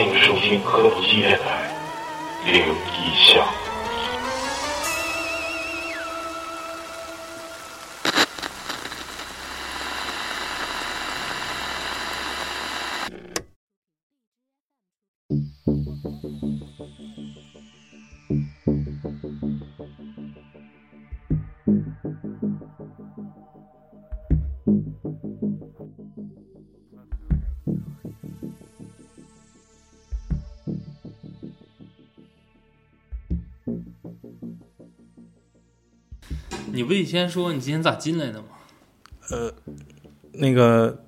[0.00, 1.38] 欢迎收听科普纪电
[36.90, 38.46] 不得先说你今天咋进来的吗？
[39.30, 39.48] 呃，
[40.32, 41.04] 那个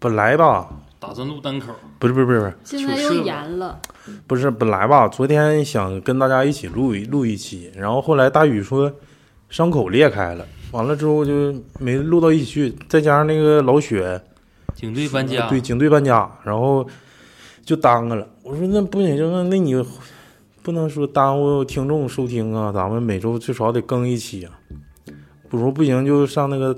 [0.00, 3.80] 本来吧，打算录单口，不是不是不是不是现在又严了，
[4.26, 8.92] 不是本来吧，昨天想跟大家一起录一录一期，然后后来大宇说
[9.48, 14.20] 伤口裂开了，完了之后就没录到一起去，再加上那个老雪
[14.74, 16.84] 警队搬家，对，警队搬家，然后
[17.64, 18.28] 就耽搁了。
[18.42, 19.80] 我说那不行，那那你
[20.60, 24.58] 不能说耽误听众收听啊，咱们每周最少得更一期啊。
[25.50, 26.74] 不如不行就上那个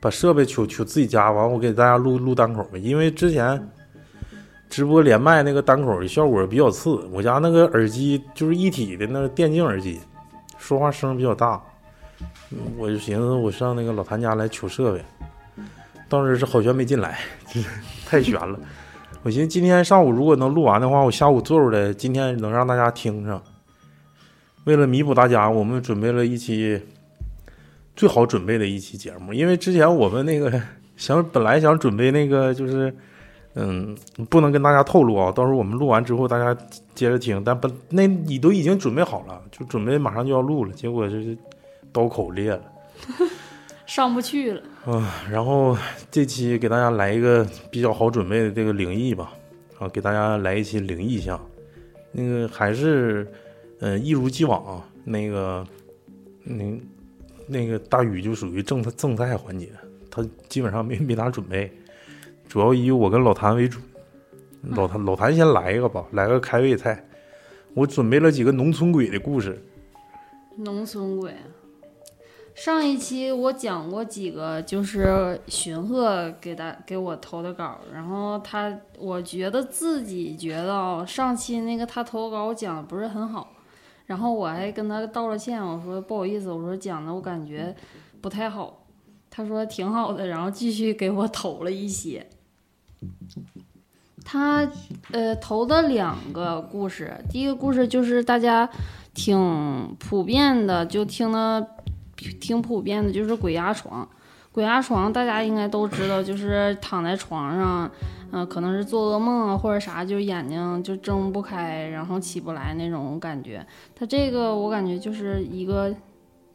[0.00, 2.80] 把设备取取自己家，完我给大家录录单口呗。
[2.80, 3.70] 因为之前
[4.70, 10.00] 直播连麦那个单口效果比较次，我家那个耳机就是一体的那个电竞耳机，
[10.56, 11.60] 说话声比较大。
[12.78, 15.04] 我就寻思我上那个老谭家来取设备，
[16.08, 17.18] 当时是好悬没进来，
[18.06, 18.58] 太悬了。
[19.22, 23.42] 我寻思今天上午如果能录完的话，我下午做出来，今天能让大家听上。
[24.64, 26.80] 为了弥补大家，我们准备了一期
[27.94, 30.60] 最好准备的一期节目，因为之前我们那个
[30.96, 32.94] 想本来想准备那个就是，
[33.54, 33.96] 嗯，
[34.28, 36.54] 不能跟大家透露啊，到时候我们录完之后大家
[36.94, 37.42] 接着听。
[37.44, 41.36] 但本那你都已经准备好了，就准备马上就要录了，结果就是
[41.92, 42.62] 刀口裂了。
[43.86, 44.62] 上不去了。
[44.86, 45.76] 啊，然后
[46.10, 49.32] 这期给大家来一个比较好准备的这个灵异吧，
[49.78, 51.38] 啊，给大家来一期灵异项，
[52.12, 53.26] 那个还是，
[53.80, 55.66] 嗯、一如既往啊，那个，
[56.44, 56.64] 那
[57.50, 59.68] 那个大宇就属于正正菜环节，
[60.08, 61.70] 他基本上没没咋准备，
[62.48, 63.80] 主要以我跟老谭为主，
[64.62, 67.04] 老谭老谭先来一个吧，来个开胃菜，
[67.74, 69.60] 我准备了几个农村鬼的故事，
[70.58, 71.34] 农村鬼。
[72.52, 83.50] 上一期我讲过几个，就是荀鹤给他给我投的稿，然后他我觉得自己觉得啊上期那个他投稿讲的不是很好，
[84.10, 87.72] 然后我还跟他道了歉，我说不好意思，我说讲的我感觉
[88.20, 88.84] 不太好，
[89.30, 92.26] 他说挺好的，然后继续给我投了一些。
[94.24, 94.68] 他
[95.12, 98.68] 呃投的两个故事，第一个故事就是大家
[99.14, 101.64] 挺普遍的，就听的
[102.40, 104.08] 挺普遍的，就是鬼压床。
[104.50, 107.88] 鬼压床大家应该都知道，就是躺在床上，
[108.32, 113.66] 嗯、可能是做噩梦啊或者啥，就眼睛就睁不开，然后起不来那种感觉。
[113.94, 115.94] 他这个我感觉就是一个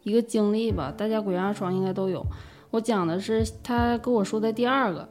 [0.03, 2.25] 一个经历吧，大家鬼压床应该都有。
[2.71, 5.07] 我讲的是他跟我说的第二个，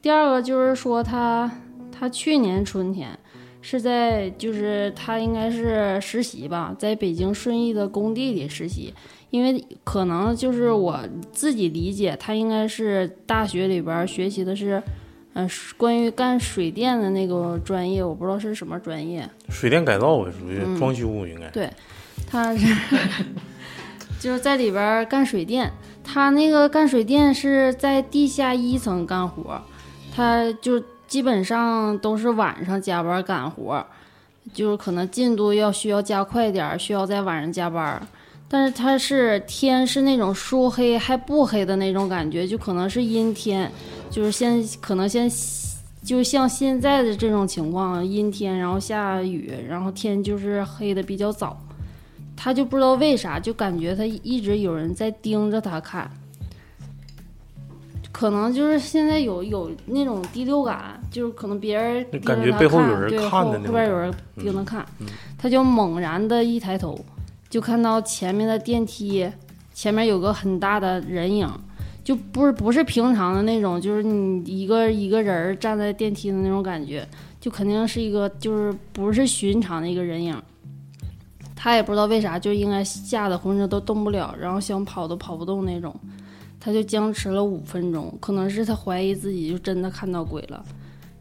[0.00, 1.50] 第二个就是说他
[1.90, 3.18] 他去年春天
[3.60, 8.92] 是在就是他应该是实习吧，在北京顺义的工地里实习，
[9.30, 10.98] 因为可能就是我
[11.30, 14.82] 自己理解，他应该是大学里边学习的是，
[15.34, 21.70] 嗯、关于干水电的那个专业，我不知道是什么专业，水电改造呗属于嗯装修应该，对，
[22.26, 22.76] 他是
[24.20, 25.72] 就是在里边儿干水电，
[26.04, 29.60] 他那个干水电是在地下一层干活，
[30.14, 33.84] 他就基本上都是晚上加班干活，
[34.52, 38.02] 就是可能进度要需要加快点儿，需要在晚上加班儿。
[38.52, 43.72] 但是他是天是那种说黑还不黑的那种感觉，就可能是阴天，
[44.10, 45.26] 就是先可能先
[46.04, 51.58] 就像现在的这种情况，阴天然后下雨，然后天就是黑的比较早。
[52.36, 56.10] 他就不知道为啥，就感觉他一直有人在盯着他看，
[58.10, 65.06] 可能就是现在有有那种第六感，就是可能别人盯着他感觉背后有人对后看的那种后边有人盯着看，嗯
[65.38, 66.98] 他就猛然的一抬头，
[67.52, 69.30] 就看到前面的电梯
[69.74, 71.46] 前面有个很大的人影，
[72.02, 77.06] 就不是不是平常的那种，就是你一个一个人站在电梯的那种感觉，
[77.38, 80.34] 就肯定是一个就是不是寻常的一个人影。
[81.54, 85.94] 他也不知道为啥，就应该吓得浑身都动不了，然后想跑都跑不动那种。
[86.58, 90.64] 他就僵持了五分钟，可能是他怀疑自己就真的看到鬼了。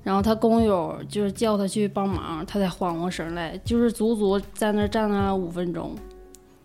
[0.01, 5.93] 然后他工友就是叫他去帮忙，他才缓过神来，就是足足在那站了五分钟，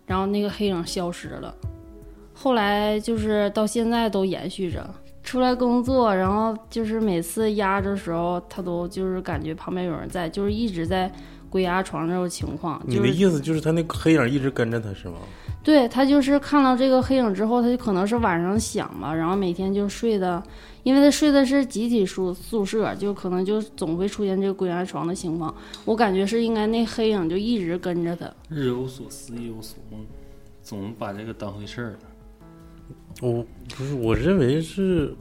[0.07, 1.53] 然后那个黑影消失了。
[2.33, 4.89] 后来就是到现在都延续着，
[5.23, 11.11] 出来工作，然后就是每次压着时候，他都就是感觉旁边有人在，就是一直在
[11.49, 12.81] 鬼压床这种情况。
[12.85, 15.15] 你的意思就是他那个黑影一直跟着他是吗？
[15.63, 20.41] 对他就是看到这个黑影之后，他就可能是晚上想吧，然后每天就睡的，
[20.87, 25.53] 因为他睡的是集体宿宿舍，就可能就总会出现这个鬼压床的情况。
[25.83, 28.25] 我感觉是应该那黑影就一直跟着他。
[28.47, 29.99] 日有所思，夜有所梦，
[30.63, 31.99] 总把这个当回事儿了。
[33.21, 33.45] 我
[33.75, 35.13] 不是，我认为是，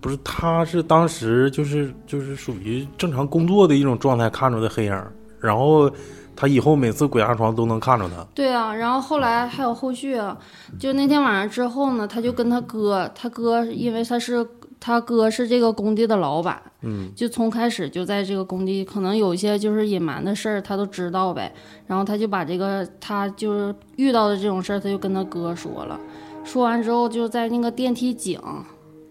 [0.00, 5.04] 不是他是当时就是就是属于正常工作的一种状态看着的黑影，
[5.38, 5.92] 然后
[6.34, 8.26] 他以后每次鬼压床都能看着他。
[8.34, 10.38] 对啊，然后后来还有后续啊，
[10.80, 14.42] 就那天晚上之后呢，他就跟他哥，他哥因为他是
[14.86, 21.52] 他哥是这个工地的老板，嗯，就从开始就在这个工地，可能有一些就是隐瞒的事儿，他都知道呗。
[21.88, 25.98] 然后他就把这个他就是遇到的这种事儿，他就跟他哥说了。
[26.44, 28.40] 说完之后，就在那个电梯井，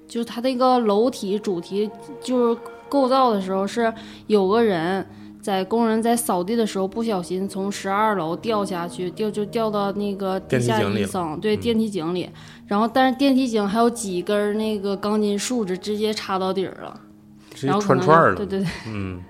[0.07, 1.91] 就是他那个楼体主题
[2.21, 3.93] 就是构造的时候，是
[4.27, 5.05] 有个人
[5.41, 12.29] 在工人在扫地的时候不小心从十二楼掉下去，掉就掉到那个地下电梯井里了一层，对，嗯电梯井里。
[12.67, 16.99] 然后但是电梯井还有几根那个钢筋树枝直接插到底儿了。
[17.53, 18.35] 直接串儿了。
[18.35, 19.21] 对对对，嗯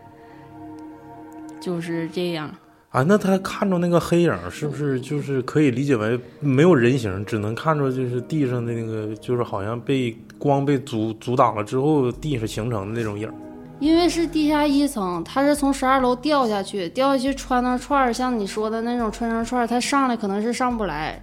[1.59, 2.49] 就是这样。
[2.89, 13.33] 啊，那他看着那个黑影，是不是就是可以理解为没有人形，只能看着就是地上的那个，就是好像被光被阻阻挡了之后，地上形成的那种影儿。
[13.79, 21.21] 因为是地下一层，他是从十二楼掉下去，掉下去穿上串儿，像你说的那种穿上串儿，他上来可能是上不来，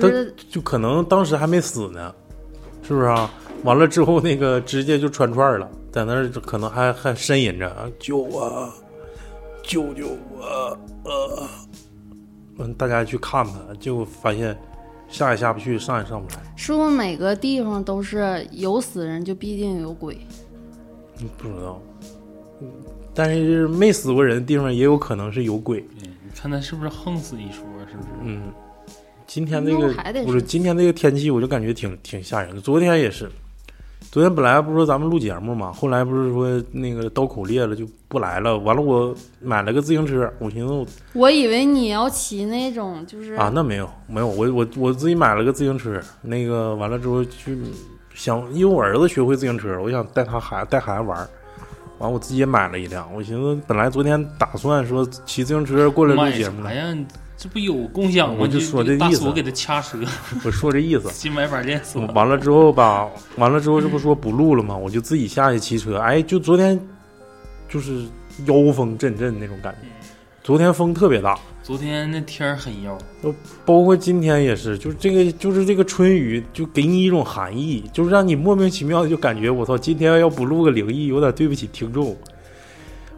[0.00, 2.12] 就是就可能当时还没死呢，
[2.82, 3.30] 是不是啊？
[3.64, 8.68] 完了之后，那个直接就穿串儿了，在那儿可能还还呻吟着啊，救我，
[9.62, 11.48] 救救我，呃，
[12.58, 14.58] 嗯，大家去看他，就发现
[15.08, 16.42] 下也下不去，上也上不来。
[16.56, 20.18] 是不是每个地方都是有死人就必定有鬼？
[21.20, 21.80] 嗯不知道，
[22.60, 22.68] 嗯
[23.14, 25.80] 但是没死过人的地方也有可能是有鬼。
[26.00, 27.64] 对，你看他是不是横死一说？
[27.88, 28.08] 是不是？
[28.22, 28.50] 嗯，
[29.32, 29.88] 今天这个
[30.24, 32.60] 不是今天这个天气，我就感觉挺挺吓人的。
[32.60, 33.30] 昨天也是，
[34.10, 38.58] 昨天本来不是说咱们录节目嘛，后来不是说那个刀口裂了就不来了。
[38.58, 47.56] 完了，我买了个自行车，我寻思我我以为你要骑那种，就是啊，那没有没有，我我我自己买了个自行车，那个完了之后去
[48.12, 51.26] 想，因为我儿子学会自行车，我想带他孩带孩子玩儿。
[52.00, 53.08] 完，我自己也买了一辆。
[53.14, 56.62] 我寻思，本来昨天打算说骑自行车过来录节目？
[57.42, 58.36] 这不有共享吗？
[58.38, 59.98] 我就说这意思大锁给他掐折，
[60.46, 61.10] 我说这意思。
[61.10, 62.06] 新买把链锁。
[62.14, 64.76] 完了之后吧，完了之后这不说不录了吗？
[64.76, 65.96] 我就自己下去骑车。
[65.96, 66.78] 哎，就昨天
[67.68, 68.04] 就是
[68.46, 69.88] 妖风阵阵那种感觉。
[70.44, 72.96] 昨天风特别大，昨天那天儿很妖，
[73.64, 82.16] 包括今天也是，就是这个就是这个春雨，就给你一种寒意，就是让你莫名其妙的就感觉我操，今天要不录个灵异，有点对不起听众。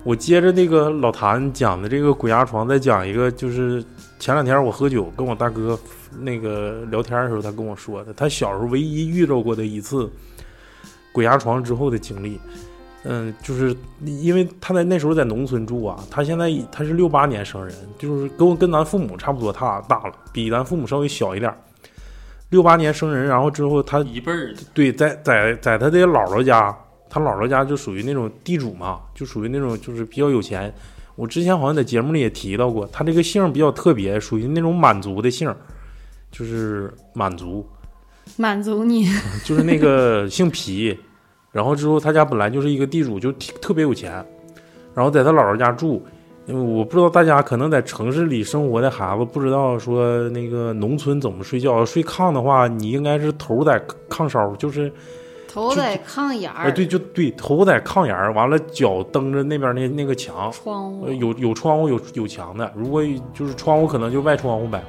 [0.02, 3.82] 我接着那个老谭讲的这个鬼压床，再讲一个，就是
[4.18, 5.78] 前两天我喝酒跟我大哥
[6.18, 10.11] 那个聊天的时候，他跟我说的，他小时候唯一遇到过的一次
[11.12, 12.40] 鬼压床之后的经历。
[13.06, 21.59] 嗯，就是因为他在那时候在农村住啊，他现在 他是六八年生人，就是跟我跟咱父母差不多大大了，比咱父母稍微小一点儿。
[22.49, 26.75] 六八年生人，然后之后他一辈儿对，在在在他的姥姥家，
[27.11, 30.73] 他姥姥家就属于那种地主嘛，就属于那种就是比较有钱。
[31.16, 35.54] 我之前好像在节目里也提到过，他这个姓比较特别，属于那种满族的姓，
[36.30, 37.66] 就是满族，
[38.37, 39.06] 满足你。
[39.44, 40.99] 就是那个姓皮。
[41.52, 44.12] 然后之后他家本来就是一个地主，就特别有钱，
[44.92, 46.04] 然后在他姥姥家住。
[46.47, 54.92] 因为我不知道大家可能在城市里生活的孩子不知道说那个农村怎么睡觉，睡炕的话，你应该是头在炕梢，就是
[55.54, 64.82] 头在炕沿儿，哎，对，就对，头在炕沿儿，完了脚蹬着那边那那个墙，窗户呃有有窗户有有墙的，如果就是窗户可能就外窗户呗。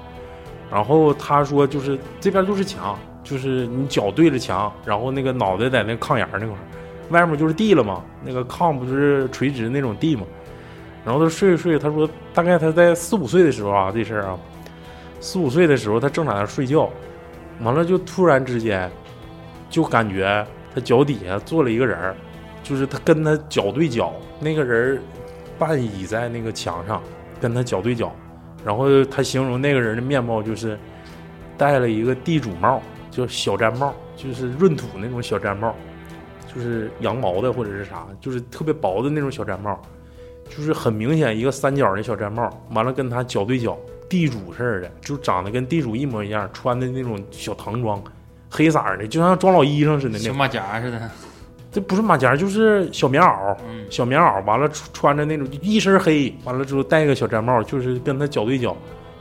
[0.72, 6.66] 然后他说就是这边就是墙，就是你脚对着墙，然后那个脑袋在那炕沿儿那块儿，
[7.12, 10.24] 外面就是地了嘛，那个炕不是垂直那种地嘛。
[11.06, 14.36] 然后他睡着睡着，他说大概他在四五岁的时候啊，这事儿啊，
[15.20, 16.90] 四五岁的时候他正在那儿睡觉，
[17.62, 18.92] 完了就突然之间
[19.70, 20.46] 就感觉
[20.76, 22.16] 他脚底下坐了一个人儿，
[22.62, 25.02] 就是他跟他脚对脚，那个人儿
[25.58, 27.02] 半倚在那个墙上，
[27.40, 28.14] 跟他脚对脚，
[28.66, 30.78] 然后他形容那个人的面貌就是
[31.58, 35.74] 戴了一个地主帽，就小毡帽，就是闰土那种小毡帽，
[36.54, 39.82] 就是羊毛的或者是啥，就是特别薄的那种小毡帽，
[40.50, 43.78] 就是很明显一个三角的小毡帽，完了跟他脚对脚，
[44.10, 48.04] 地主似的，就长得跟地主一模一样，穿的那种小唐装，
[48.56, 50.20] 黑色儿的，就像装老衣裳似的那。
[50.20, 51.12] 小马甲似的，
[51.72, 58.76] 这不是马甲，就是小棉袄，嗯，小棉袄，完了穿穿着那种一身黑，完了之后戴个小毡帽，就是跟他脚对脚，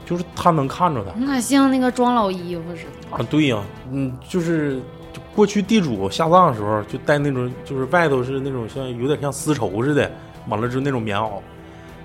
[0.05, 3.17] 就是他能看着他那像那个装老衣服似的。
[3.17, 3.27] 啊。
[3.29, 3.61] 对呀、
[3.91, 4.77] 嗯，就是
[5.11, 10.09] 就过去地主下葬的时候就戴那种，就是外头是那种像有点像丝绸似的，
[10.47, 11.29] 完了之后那种棉袄，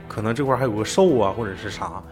[0.09, 2.03] 可能这块还有个寿啊或者是啥。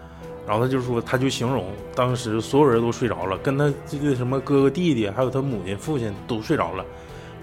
[0.48, 6.82] 然后他就说，他就形容当时所有人都睡着了，跟他这个什么哥哥弟弟，还有他母亲父亲都睡着了，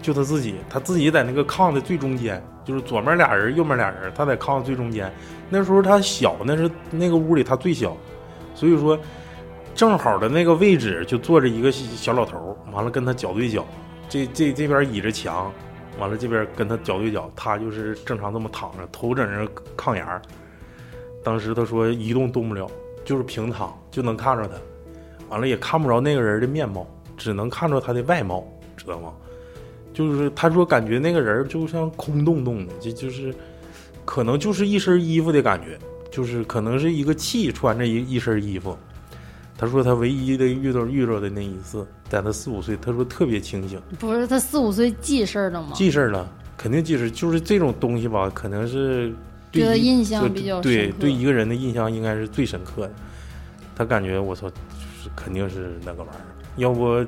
[0.02, 5.14] 就他自己，他自己在那个炕的最中间，就是左面俩人，右面俩人，他在炕最中间。
[5.52, 7.96] 那时候他小，那是那个屋里他最小，
[8.56, 8.98] 所以说
[9.76, 13.64] 正好的那个位置就坐着一个小老头，完了跟他脚对脚，
[14.10, 15.54] 这这这边倚着墙，
[16.00, 19.48] 完了这边跟他脚对脚，他就是正常这么躺着，头枕着
[19.78, 20.20] 炕沿儿。
[21.24, 22.70] 当时他说一动动不了，
[23.06, 24.56] 就是平躺就能看着他，
[25.30, 26.86] 完了也看不着那个人的面貌，
[27.16, 28.46] 只能看着他的外貌，
[28.76, 29.14] 知道吗？
[29.94, 33.34] 就是他说感觉那个人就像空洞洞的，就就是
[34.04, 35.80] 可能就是一身衣服的感觉，
[36.12, 38.78] 就是可能是一个气穿着一一身衣服。
[39.58, 45.70] 他说他唯一的遇到遇到的那一次，在他四五岁，他说特别清醒，不是他四五岁记事儿了吗？
[45.74, 47.10] 记事儿了，肯定记事儿。
[47.10, 49.16] 就是这种东西吧，可能是对
[49.56, 52.94] 觉得印象对比较对对一个人的印象应该是最深刻的。
[53.76, 54.56] 他感觉我操，就
[55.02, 56.24] 是肯定是那个玩意儿，
[56.58, 57.06] 要不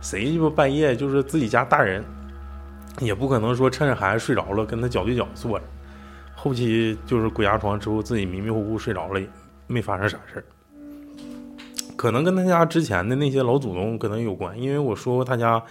[0.00, 2.04] 谁鸡巴半夜就是自己家大人，
[3.00, 5.64] 也不可能说趁着孩子睡着了跟他脚对脚坐着。
[6.34, 9.26] 后期就是鬼压床之后，自己迷迷糊糊睡着了，也
[9.68, 10.44] 没发生啥事儿。
[11.96, 15.62] 可能跟他家之前的那些老祖宗可能有关，因为我说过他家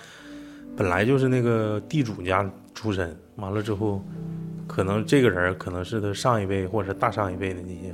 [0.78, 4.02] 本来就是那个地主家出身，完了之后，
[4.72, 7.94] 可能这个人可能是他上一辈或者大上一辈的那些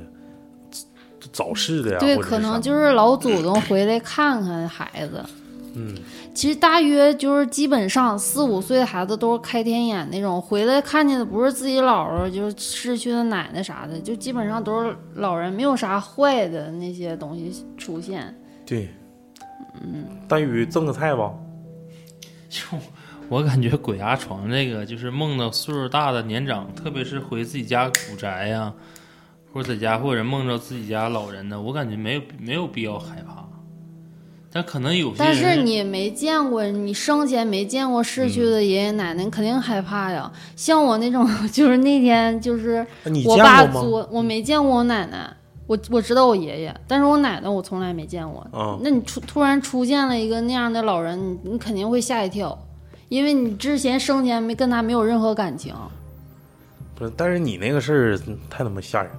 [1.32, 5.20] 早逝的呀，对，可能就是老祖宗回来看看孩子。
[5.74, 5.92] 嗯，
[6.32, 18.32] 其实大约就是基本上四五岁的孩子都是开天眼那种，回来看见的不是自己姥姥，就是逝去的奶奶啥的，就基本上都是老人，没有啥坏的那些东西出现。
[18.64, 18.88] 对，
[19.82, 21.34] 嗯，大宇赠个菜吧，
[22.48, 22.60] 就
[23.28, 28.72] 我感觉鬼压床这个，就是梦到岁数大的年长，特别是回自己家古宅呀、
[29.52, 33.44] 或者在家或者梦着自己家老人呢，我感觉没有没有必要害怕。
[34.50, 40.32] 但可能有些但是你没见过，你生前没见过逝去的爷爷奶奶，你肯定害怕呀。
[40.56, 42.84] 像我那种，就是那天就是
[43.26, 43.66] 我爸？
[43.66, 45.30] 作，我没见过我奶奶，
[45.66, 48.44] 我我知道我爷爷，但是我奶奶我从来没见过。
[48.54, 52.58] 嗯，那你出突然出现了一个那样的老人，你你肯定会吓一跳，
[53.08, 55.74] 因为你之前生前没跟他没有任何感情。
[56.94, 59.10] 不是，但是你那个事儿嗯太他妈吓人，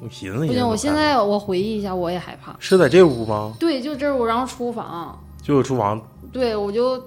[0.00, 2.56] 我寻思不行，我现在我回忆一下，我也害怕。
[2.58, 3.52] 是在这屋吗？
[3.60, 6.00] 对，就这儿我然后厨房，就有厨房，
[6.32, 6.98] 对我就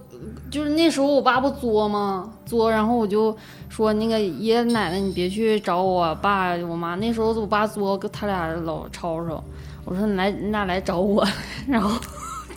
[0.52, 2.32] 就是那时候我爸不作吗？
[2.46, 3.36] 作，然后我就
[3.70, 6.96] 说那个爷爷奶奶你别去找我爸我妈。
[6.96, 9.44] 那时候我爸作，他俩老吵吵。
[9.86, 11.28] 我说你来你俩来找我，
[11.68, 12.00] 然后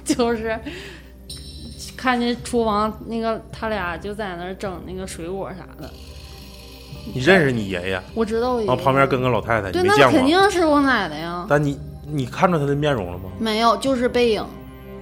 [0.05, 0.57] 就是
[1.97, 5.91] 看见厨房那个他俩就在那儿整那个水果啥的。
[7.15, 8.03] 你认识你爷爷？
[8.15, 10.29] 我知道我爷爷然后旁边跟个老太太，对，那肯你没见过？
[10.29, 11.47] 定是我奶奶呀。
[11.49, 13.31] 但你你看着他的面容了吗？
[13.39, 14.45] 没有，就是背影，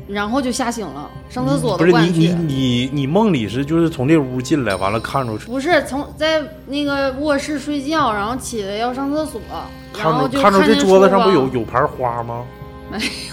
[0.06, 2.20] 然后就吓醒了，上厕所不是你都不敢去。
[2.20, 9.40] 你你你梦里是就是从这屋进来，完了看着不是从在那个卧室睡觉，然后起来要上厕所，
[9.98, 12.44] 然后就看着看着这见桌子上不有有盘花吗？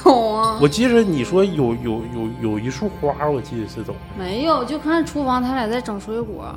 [0.06, 0.58] 有啊？
[0.62, 4.00] 我记着你说有有有有一束花，我记得是怎么？
[4.18, 6.53] 没有，就看厨房他俩在整水果。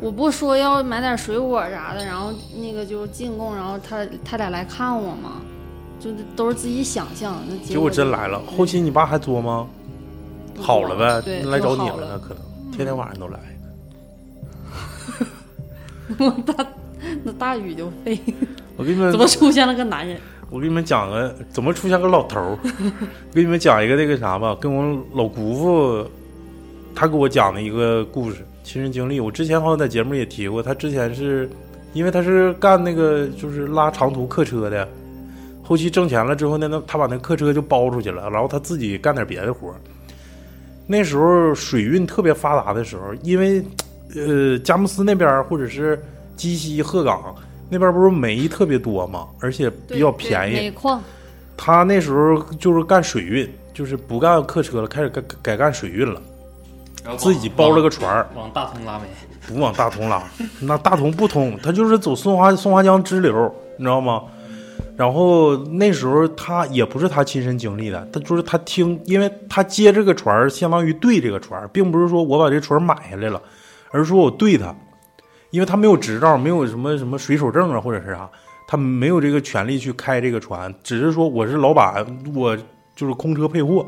[0.00, 5.40] 我不说要买点水果啥的，然后那个就进贡，然后他他俩来看我嘛，
[6.00, 7.40] 就是都是自己想象。
[7.48, 8.40] 那结果真来了。
[8.56, 9.66] 后期你爸还作吗？
[10.60, 11.74] 好了呗，对，来找。
[11.76, 13.38] 你了，可能天天晚上都来。
[16.18, 16.66] 我大
[17.22, 18.20] 那大雨就废，
[18.76, 20.20] 我跟你们怎么出现了个男人？
[20.54, 22.58] 我给你们讲个怎么出现个老头儿，
[23.34, 26.06] 给你们讲一个那个啥吧，跟我老姑父
[26.94, 29.18] 他给我讲的一个故事，亲身经历。
[29.18, 31.50] 我之前好像在节目也提过，他之前是
[31.92, 34.88] 因为他是干那个就是拉长途客车的，
[35.60, 39.74] 后期挣钱了之后呢，那他把那客车就包出去了，然后他自己干点别的活儿。
[40.86, 43.60] 那时候水运特别发达的时候，因为
[44.14, 46.00] 呃佳木斯那边儿或者是
[46.36, 47.34] 鸡西鹤岗
[47.74, 50.54] 那边儿不是煤特别多嘛，而且比较便宜。
[50.54, 51.02] 煤矿，
[51.56, 56.22] 他那时候就是干水运，就是不干客车了，开始改改干水运了，
[57.02, 59.04] 然后自己包了个船儿，往往大同拉煤，
[59.48, 60.22] 不往大同拉，
[60.62, 64.22] 那大同不通，他就是走松花松花江支流，你知道吗？
[64.96, 73.42] 然后那时候他也不是他亲身经历的，他就是他听，因为他接这个船儿相当于对这个船儿，并不是说我把这船儿买下来了，
[73.90, 74.72] 而是说我对他，
[75.54, 78.28] 因为他没有执照，没有什么什么水手证啊或者是啥，
[78.66, 82.56] 他没有这个权利去开这个船，只是说我是老板，我
[82.96, 83.86] 就是空车配货，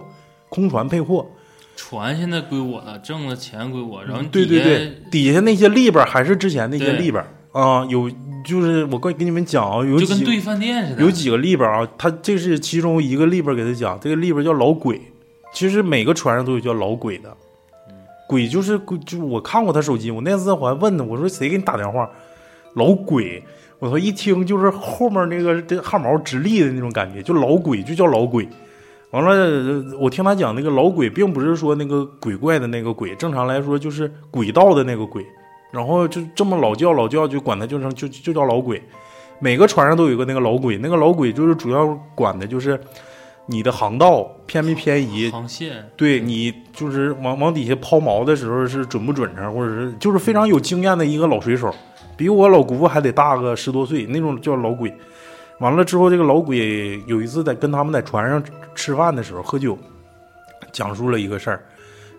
[0.49, 1.26] 空船配货。
[1.75, 8.08] 船现在归我了，挣了钱归我，然后对对对，底下那些利边还是之前那些对里边啊，有
[8.44, 15.00] 就是我跟给你们讲啊，有几就跟对饭店似的，有几个利边啊，他这是其中一个利边给他讲，这个利边叫老鬼，
[15.52, 17.37] 其实每个船上都有叫老鬼的，
[18.28, 22.09] 鬼就是鬼，就我看过他手机，我那次我还问他，我说谁给你打电话？
[22.75, 23.42] 老鬼，
[23.78, 28.49] 我说一听就是后面那个这汗毛直立的那种感觉，就老鬼，就叫老鬼。
[29.12, 35.25] 完了，我听他讲那个老鬼，并不是说那个鬼怪的那个鬼，正常来说就是鬼道的那个鬼。
[35.71, 38.83] 然后就这么老叫老叫，就管他就成就就叫老鬼。
[39.38, 42.78] 每个船上都有一个那个老鬼，那个老鬼就是主要管的就是
[43.46, 51.72] 你的航道偏没偏移，航线，对你就是往往底下抛锚的时候是准不准成，或者是就是非常有经验的一个老水手，
[52.16, 54.92] 比我老姑父还得大个十多岁，那种叫老鬼。
[55.60, 58.42] 完了之后，这个老鬼有一次在跟他们在船上
[58.74, 59.78] 吃饭的时候喝酒，
[60.70, 61.64] 讲述了一个事儿。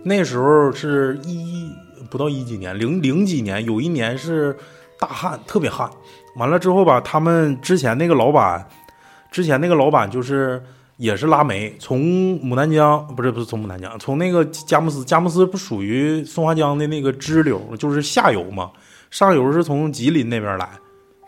[0.03, 1.71] 那时候是一
[2.09, 4.55] 不到一几年，零零几年，有一年是
[4.97, 5.89] 大旱，特别旱。
[6.37, 8.65] 完了之后吧，他们之前那个老板，
[9.29, 10.63] 之前那个老板就是
[10.97, 11.99] 也是拉煤，从
[12.41, 18.71] 牡丹江不是不是从牡丹江，从那个佳木斯，佳木斯不属于松花江的那个支流，就是下游嘛，
[19.11, 20.67] 上游是从吉林那边来。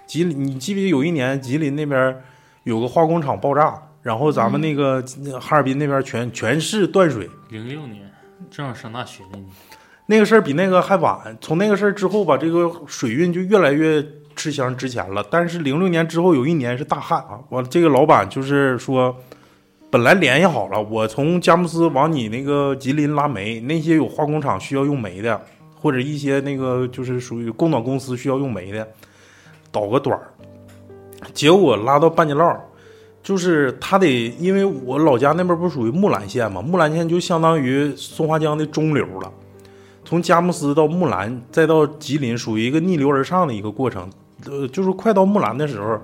[0.07, 2.19] 吉林，你记不记得有一年吉林那边
[2.63, 5.03] 有个化工厂爆炸，然后咱们那个
[5.39, 8.11] 哈尔滨那边全全市断水，零六年
[8.49, 9.49] 正好上大学那年，
[10.07, 11.37] 那个事儿比那个还晚。
[11.39, 14.03] 从那个事儿之后吧，这个水运就越来越
[14.35, 15.23] 吃香值钱了。
[15.29, 19.15] 但是零六年之后有一年是大旱啊，完了这个老板就是说，
[19.91, 25.41] 本来联系好了，我从佳木斯往你那个吉林拉煤，那些有化工厂需要用煤的，
[25.81, 28.87] 或者一些那个就是属于供暖公司需要用煤的，
[29.71, 30.29] 倒个短儿。
[31.33, 32.55] 结果拉到半截道，
[33.23, 39.31] 就是他得，因为我老家那边不属于木兰县嘛，木兰县就相当于松花江的中流了。
[40.05, 44.07] 从佳木斯到木兰，再到吉林，属于一个逆流而上的一个过程。
[44.45, 45.99] 呃，就是快到木兰的时候，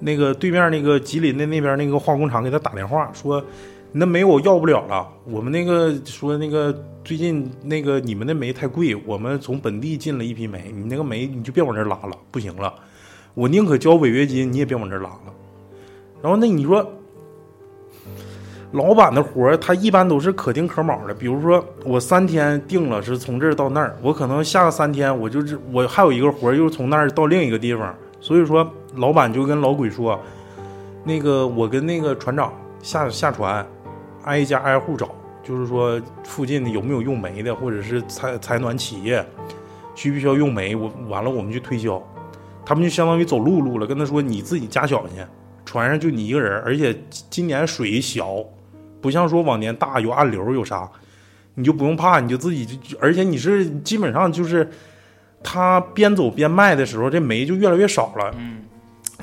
[0.00, 3.42] 那个对面那个吉林的那边那个化工厂给他打电话说，
[3.92, 12.72] 那煤我要不了了，我们那个说那个最近那个你们的煤太贵，我们从本地进了一批煤，你那个煤你就别往这拉了，不行了，
[13.34, 15.32] 我宁可交违约金，你也别往这拉了。
[16.22, 16.86] 然后那你说，
[18.72, 30.18] 老板的活儿他一般都是可丁可卯的，比如说我三天定了是从这儿到那儿，我可能下个三天我就是我还有一个活儿又从那儿到另一个地方，所以说老板就跟老鬼说，
[31.04, 33.66] 那个我跟那个船长下下船，
[34.24, 35.10] 挨家挨户找，
[35.42, 39.24] 就是说附近的有没有用煤的，或者是采采暖企业
[39.94, 42.02] 需不需要用煤，我完了我们去推销，
[42.64, 45.24] 他们就相当于走陆路了，跟他说你自己加小去，
[45.64, 46.96] 船上就你一个人，而且
[47.28, 48.36] 今年水小，
[49.00, 50.88] 不像说往年大有暗流有啥，
[51.54, 54.68] 你就不用怕，你就自己就，而且你是基本上就是
[55.42, 58.34] 他边走边卖的时候，这煤就越来越少了。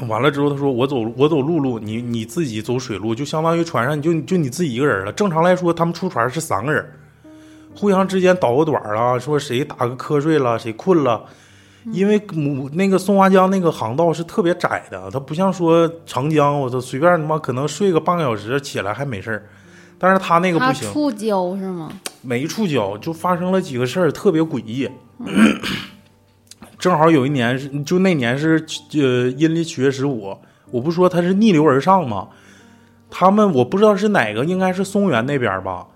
[0.08, 5.12] 完了之后，他说我走我走陆路，你你自己走水路，就相当于船上你就就你自己一个人了。
[5.12, 6.86] 正常来说，他们出船是三个人，
[7.76, 11.26] 互相之间倒个短儿啊，说谁打个瞌睡了，谁困了。
[11.94, 19.44] 因为母那个松花江那个航道是特别窄的，它不像说长江，我操随便他妈可能睡个半个小时起来还没事儿，
[19.98, 21.90] 但是他那个不行，他触礁是吗？
[22.22, 24.90] 没触礁，就发生了几个事儿，特别诡异。
[26.78, 28.64] 正好有一年是，就那年是
[28.94, 30.38] 呃阴历七月十五，
[30.72, 32.30] 我不说他是逆流而上吗？
[33.10, 35.88] 他们我不知道是哪个，应该是松原那边吧，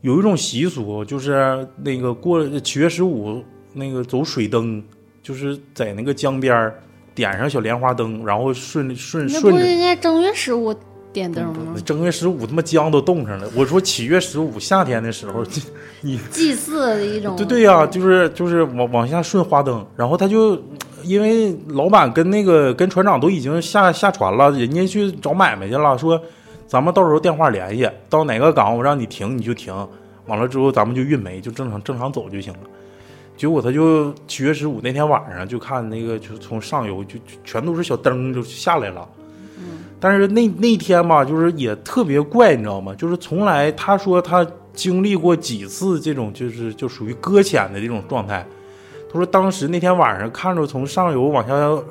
[0.00, 4.82] 有一种习俗，就是那个过七月十五那个走水灯，
[5.22, 6.82] 就是在那个江边儿
[7.14, 10.74] 点上小莲花灯，然后顺顺那顺着不是应该正月十五
[11.16, 11.74] 点灯吗？
[11.82, 13.48] 正月十五他妈江都冻上了。
[13.54, 15.42] 我说七月十五夏天的时候，
[16.02, 17.34] 你祭祀的一种。
[17.36, 20.60] 对对呀、就是就是往往下顺花灯，然后他就
[21.02, 26.20] 因为老板跟那个跟船长都已经下下船了，人家去找买卖去了，说
[26.66, 29.74] 咱们到时候电话联系，到哪个港我让你停你就停，
[30.26, 32.60] 完了之后咱们就运煤就正常正常走就行了。
[33.38, 39.08] 结果他就七月十五那天晚上就看那个就是从上游就就全都是小灯就下来了。
[39.98, 42.94] 但是那那天吧，就是也特别怪，你知道吗？
[42.96, 48.46] 就是从来他说他经历过几次这种就是就属于搁浅的这种状态。
[49.10, 51.82] 他说当时那天晚上看着从上游往下呃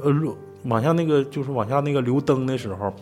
[0.66, 2.94] 往下那个就是往下那个流灯的时候，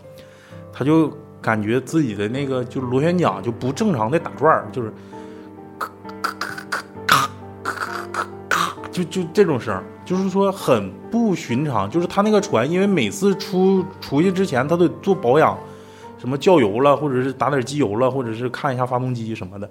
[0.71, 1.11] 他就
[1.41, 4.93] 感觉自己的那个就螺旋桨就不正常的打转，就是
[5.77, 5.89] 咔
[6.21, 7.29] 咔咔咔
[7.63, 11.89] 咔咔咔咔，就就这种声，就是说很不寻常。
[11.89, 15.57] 就是他那个船，因为每次出出去之前，他都做保养，
[16.17, 19.69] 什么浇油了，或者是打点机油了，或者是看一下发动机什么的。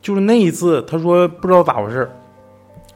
[0.00, 2.10] 就是那一次，他说不知道咋回事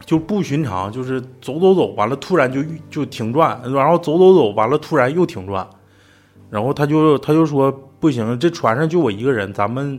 [0.05, 5.67] 就不寻常，就是走走走，完了突然就就停转，然后走走走，完了突然又停转，
[6.51, 9.99] 然后他就他就说不行，这船上就我一个人，咱们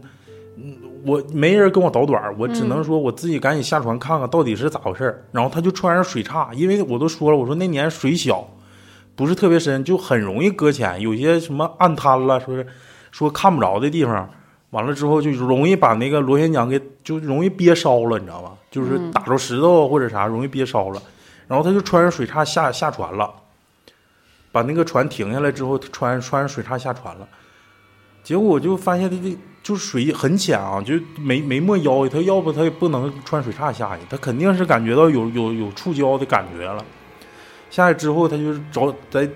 [0.55, 5.23] 嗯我没人跟我导短，我只能说我自己赶紧下船看看到底是咋回事儿。
[5.31, 8.47] 然后他就穿上水叉，因为我都说了，我说那年水小，
[9.15, 12.67] 不是特别深，就很容易搁浅，有些什么暗滩了，说是
[13.11, 14.29] 说看不着的地方。
[14.71, 18.51] 完了之后就容易把那个螺旋桨给就容易憋烧了，你知道吗？
[18.69, 21.01] 就是打着石头或者啥容易憋烧了。
[21.47, 23.33] 然后他就穿上水叉下下船了，
[24.51, 27.27] 把那个船停下来之后，穿穿上水叉下船了。
[28.21, 36.83] 结果我就发现他这就是水很浅啊，就没没没腰，他要不他也不能穿水叉下去，他肯定是感觉到有有有触礁的感觉了。
[37.69, 39.29] 下去之后，他就是找在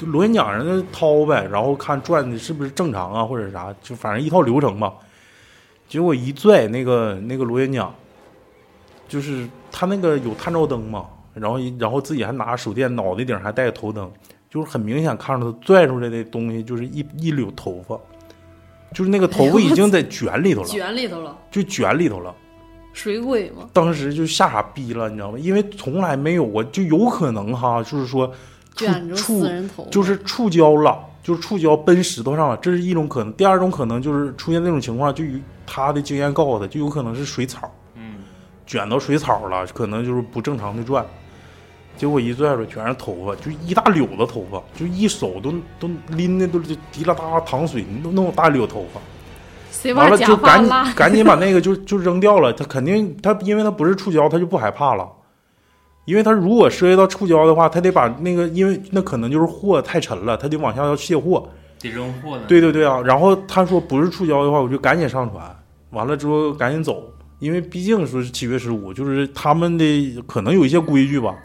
[0.00, 4.92] 螺旋桨上那掏呗，然后看转的是不是正常啊，或者啥，就反正一套流程吧。
[5.88, 7.92] 结果一拽那个那个螺旋桨，
[9.08, 14.08] 就是他那个有探照灯嘛，然后然后自己还拿手电，脑袋顶还带个头灯，
[14.48, 17.98] 就是很明显看着他拽出来的东西就是一一绺头发，
[18.92, 22.34] 就是那个头发已经在卷里头了， 卷里头了，就卷里头了。
[22.92, 23.68] 水鬼吗？
[23.72, 25.38] 当时就吓傻逼了，你知道吗？
[25.38, 28.26] 因为从来没有过，就有可能哈，就是说
[28.74, 33.32] 触卷着触死人头，就是触礁了，就是触礁奔石头上了，这是一种可能。
[33.34, 38.16] 第二种可能就是出现那种情况，就以他的经验告诉他，就有可能是水草嗯，
[38.66, 41.06] 卷到水草了，可能就是不正常的转。
[42.00, 49.92] 结果一拽出来全是头发，就一大绺子头发，就一手都都拎的都就滴啦哒淌水，那那么大绺头发。
[49.94, 50.94] 完了就赶紧？
[50.94, 52.50] 赶紧把那个就就扔掉了。
[52.54, 55.06] 他肯定他因为他不是触礁，他就不害怕了。
[56.06, 61.46] 因为他如果涉及到触礁的话，他得把那个，因为那可能就是货太沉了，他得往下要卸货。
[61.78, 62.44] 得扔货呢。
[62.48, 65.54] 对对对啊，然后他说不是触礁的话，我就赶紧上船，
[65.90, 67.04] 完了之后赶紧走，
[67.38, 71.36] 因为毕竟说是七月十五，就是他们的可能有一些规矩吧，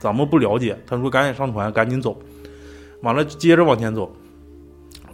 [0.00, 0.76] 咱们不了解。
[0.84, 2.18] 他说赶紧上船，赶紧走，
[3.02, 4.12] 完了接着往前走。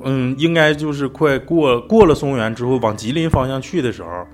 [0.02, 4.26] 嗯，应该就是快过过了松原之后，往吉林方向去的时候，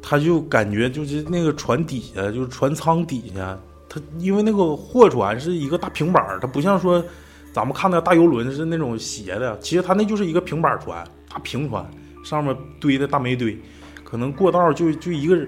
[0.00, 7.04] 他就感觉就是那个船底下，就是船舱底下，他因为那个货船是一个大平板儿，它不像说
[7.52, 11.86] 咱们看的大游轮是那种斜的，其实它那就是一个平板船，大平船，
[12.24, 13.54] 上面堆的大煤堆，
[14.02, 15.46] 可能过道就就一个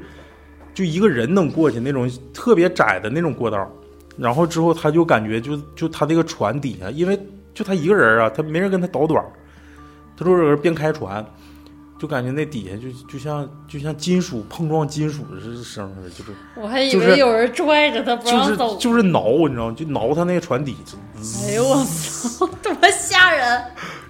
[0.75, 3.67] 就一个人能过去那种特别窄的那种过道。
[4.17, 7.19] 然后之后他就感觉就就他这个船底下，因为
[7.55, 9.31] 就他一个人啊，他没人跟他捣短儿，
[10.17, 11.25] 他说是边开船，
[11.99, 15.63] 就感觉那底下就就像就像金属碰撞金属的声
[15.95, 18.77] 似的，就是我还以为有人拽着他不就是让走。
[18.79, 19.75] 就是挠，你知道吗？
[19.77, 20.77] 就挠他那个船底，
[21.47, 23.65] 哎呦我操，多吓人！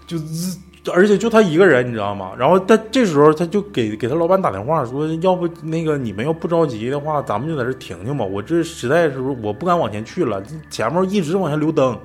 [0.07, 0.59] 就滋，
[0.93, 2.31] 而且就他一个人，你知道吗？
[2.39, 8.25] 然后他这时候他就给给他老板打电话说，要不那个你们要不着急的话，咱们就在这停停吧。
[8.25, 11.99] 我这实在是我不敢往前去了，前面一直往下留灯。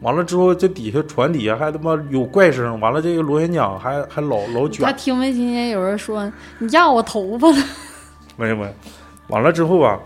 [0.00, 7.56] 完了之后，这底下船底下还他妈有怪声，完了这个螺旋桨还还老老卷他，听没听见有人说你压我头发了？
[8.36, 8.70] 没有没有。
[9.28, 9.98] 完了之后啊，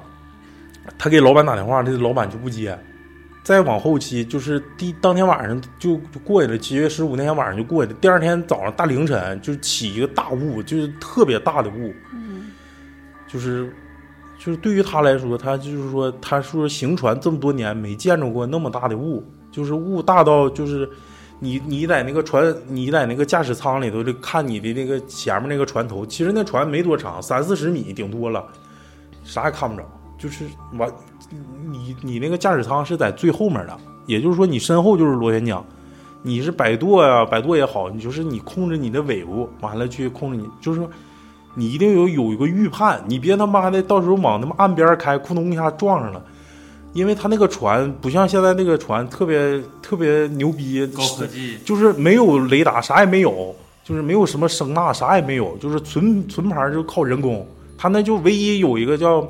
[0.96, 2.78] 他给老板打电话，这老板就不接。
[3.48, 7.98] 再往后期就是第当天晚上就过去了，七月十五那天晚上就过去了。
[7.98, 12.50] 第二天早上大凌晨就起一个大雾，就是特别大的雾，嗯，
[13.26, 13.72] 就是
[14.38, 20.86] 就是对于他来说，他就是说他说行船这么多年没见着过那么大的雾，就是雾大到就是
[21.38, 28.46] 你你在那个船你在那个驾驶舱里头就看你的那个前面那个船头，其实那船没多长，三四十米顶多了，
[29.24, 29.82] 啥也看不着，
[30.18, 30.92] 就是完
[31.70, 35.62] 你你那个驾驶舱是在最后面的，也就是说你身后就是螺旋桨。
[36.22, 40.90] 你是摆舵呀，摆舵也好，你就是你控制你的尾部，完了去控制你，就是说
[41.54, 46.22] 你一定有有一个预判，你别他妈的到时候往他妈岸边开，咕咚一下撞上了。
[46.92, 57.46] 因为他那个船不像现在那个船特别特别牛逼，高科技，就是没有雷达，啥也没有，就是没有什么声呐，啥也没有，就是纯纯牌就靠人工。
[57.76, 59.20] 他那就唯一有一个叫，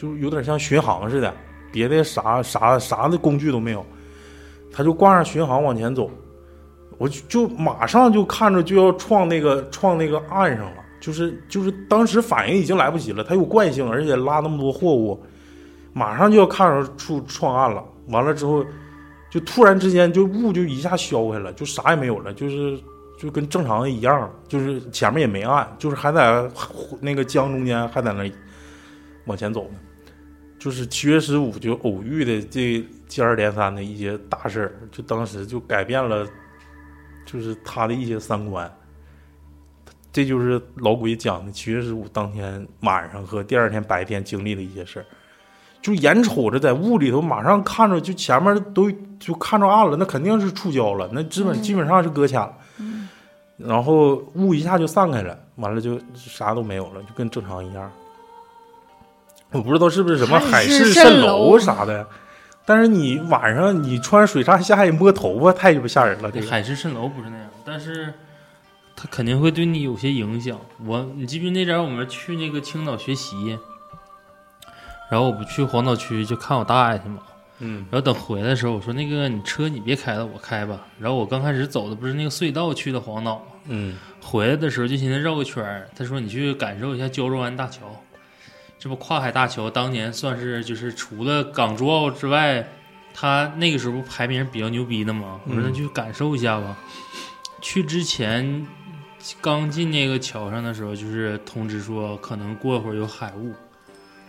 [0.00, 1.34] 就有点像巡航似的，
[1.70, 3.84] 别的啥啥啥的工具都没有，
[4.72, 6.10] 他就挂上巡航往前走，
[6.96, 15.22] 我就就马上就看着就要撞那个撞那个岸上了，就是就是当时反应已经来不及了，他有惯性，而且拉那么多货物，
[15.92, 17.84] 马上就要看着出撞岸了。
[18.08, 18.64] 完了之后，
[19.28, 22.80] 就突然之间就雾就一下消开了，就啥也没有了，就是
[23.18, 26.50] 就跟正常的一样，就是前面也没岸，就是还在
[27.02, 28.32] 那个江中间还在那
[29.26, 29.78] 往前走呢。
[30.60, 36.24] 就是七月十五就偶遇的这接二连三的一些大事儿，就当时就改变了，
[37.24, 38.70] 就是他的一些三观。
[40.12, 45.06] 这就是老鬼讲的七月十五当天晚上和第二天白天经历的一些事儿。
[45.80, 52.54] 就眼瞅着在雾里头，马上看着就前面都就看着暗了，那肯定是触礁了，那基本基本上是搁浅了。
[53.56, 57.90] 然后雾一下就散开了，完了就啥都没有了，就跟正常一样。
[59.52, 62.06] 我不知道是不是什么海市蜃楼啥的，
[62.64, 66.30] 但是你晚上你穿水上下一摸头发，太鸡巴吓人了。
[66.30, 68.14] 这个海市蜃楼不是那样，但是
[68.94, 70.58] 它肯定会对你有些影响。
[70.86, 73.58] 我，你记不记得那阵儿我们去那个青岛学习，
[75.10, 77.22] 然后我不去黄岛区就看我大爷去嘛。
[77.62, 80.80] 嗯然后等回来的时候，我说那个你车你别开了，我开吧。
[80.98, 85.86] 然后我刚开始走的不是那个隧道去的黄岛嘛，嗯回来的时候就寻思绕个圈儿。
[85.94, 87.80] 他说你去感受一下胶州湾大桥，
[88.80, 92.66] 这不跨海大桥当年算是就是除了港珠澳之外，
[93.12, 95.38] 它那个时候不排名比较牛逼的嘛？
[95.46, 96.74] 我说那去感受一下吧。
[97.60, 98.66] 去之前
[99.38, 103.52] 刚进那个桥上的时候，就是通知说可能过会儿有海雾，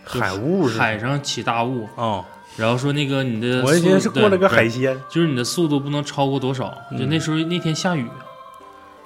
[0.04, 2.22] 海雾是海上起大雾，啊，
[2.58, 4.94] 然后说那个你的我以前速是过了个海鲜。
[5.08, 6.76] 就是你的速度不能超过多少。
[6.90, 8.04] 就那时候那天下雨，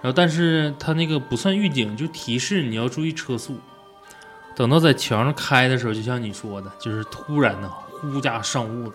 [0.03, 3.61] 然后但是它那个不算预警，就提示你要注意车速。
[4.57, 8.95] 等到在桥上开的时候，就像你说的，就是突然呢呼家上雾了。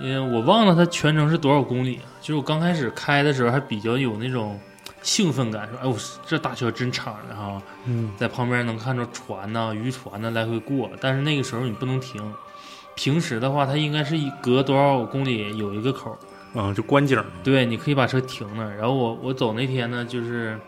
[0.00, 4.58] 因为我忘了它全程是多少公里，就是我刚开始开的时候还比较有那种
[5.02, 12.34] 兴奋感，说哎我这大桥真敞亮哈，嗯在旁边能看着船呐、渔船呐来回过，但是那个时候你不能停。
[12.96, 16.16] 平时的话，它应该是一隔多少公里有一个口
[16.54, 17.22] 儿，啊，就观景。
[17.42, 18.76] 对，你可以把车停那儿。
[18.76, 20.58] 然后我我走那天呢，就是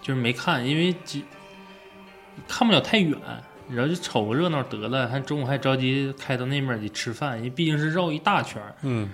[0.00, 1.24] 就是没看，因为几
[2.46, 3.18] 看不了太远，
[3.70, 5.08] 然后就瞅个热闹得了。
[5.08, 8.74] 还中午还着急开到那面去吃饭，因为毕竟是绕一大圈儿。
[8.82, 9.10] 嗯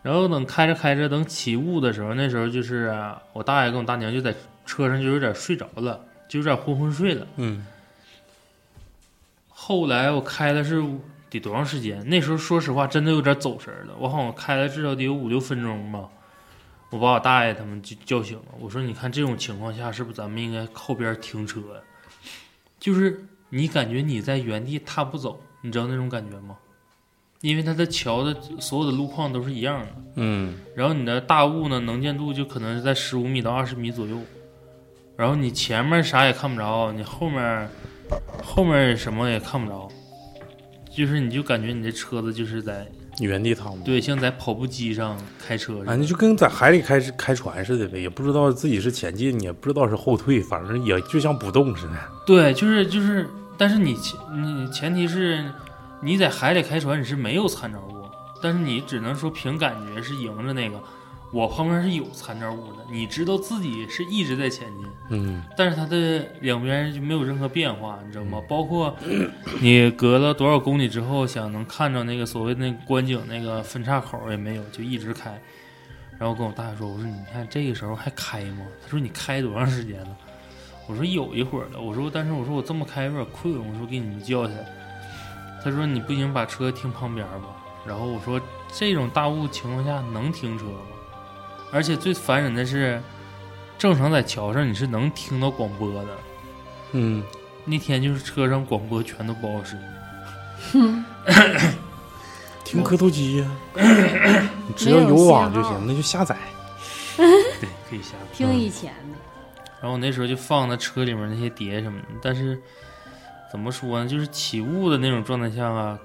[0.00, 2.94] 然后等开着开着，等起雾的时候，那时候就是
[3.32, 7.26] 我大爷跟我大娘就在车上就有点睡着了，就有点昏昏睡了。
[7.36, 7.66] 嗯
[9.48, 10.82] 后来我开的是
[11.28, 12.08] 得多长时间？
[12.08, 16.08] 那时候说实话真的有点走神了，我好像开了至少得有五六分钟吧。
[16.90, 21.80] 我把我大爷他们就叫醒了，我说：“你看这种情况下，是不是咱们应该靠边停车呀？
[22.78, 26.56] 就是你感觉你在原地踏步走，你知道那种感觉吗？
[27.40, 29.86] 因为它的桥的所有的路况都是一样的，
[30.16, 30.58] 嗯。
[30.74, 34.20] 然后你的大雾呢，能见度就可能是在十五米到二十米左右，
[35.16, 37.68] 然后你前面啥也看不着，你后面
[38.42, 39.88] 后面什么也看不着，
[40.90, 42.84] 就是你就感觉你这车子就是在
[43.26, 43.78] 原地踏步。
[43.84, 46.06] 对，像在跑步机上开车似啊，你。
[46.06, 51.92] 就跟在海里开开船似的呗，也不知道自己是前进，也不知道是后退，反正也就像不动似的。
[52.26, 55.44] 对，就是就是，但是你前你前提是
[56.00, 58.04] 你在海里开船，你是没有参照物，
[58.42, 60.80] 但是你只能说凭感觉是迎着那个，
[61.30, 64.86] 我旁边是有参照物的，你知道自己是一直在前进。
[65.10, 68.42] 嗯但是它的两边就没有任何变化，你知道吗？
[68.48, 68.94] 包括
[69.60, 75.38] 你隔了多少公里之后，想能看着那个所谓那个观景那个分岔口也没有，就一直开。
[76.18, 80.16] 然后跟我大爷说：“我说你看这个时候还开吗？”他说：“你开多长时间了？”
[80.88, 84.66] 我说：“有一会儿了。”我说：“但是我说我这么开有点困，我说给你们叫起来。”
[85.62, 87.54] 他说：“你不行，把车停旁边吧。”
[87.86, 88.40] 然后我说
[88.74, 90.87] ：“这种大雾情况下能停车吗？
[91.70, 93.00] 而且最烦人的是。”
[93.78, 96.08] 正常在桥上你是能听到广播的，
[96.94, 97.22] 嗯，
[97.64, 99.78] 那天就是车上广播全都不好使。
[102.64, 103.48] 听磕头机呀，
[104.66, 106.36] 你只要有网就行，那就下载。
[107.16, 108.26] 对，可以下载。
[108.34, 109.18] 听以前的，
[109.80, 112.60] 然后我那时候就放在车里面那些碟什么的，但是
[113.48, 115.96] 怎么说呢，就是起雾的那种状态下啊，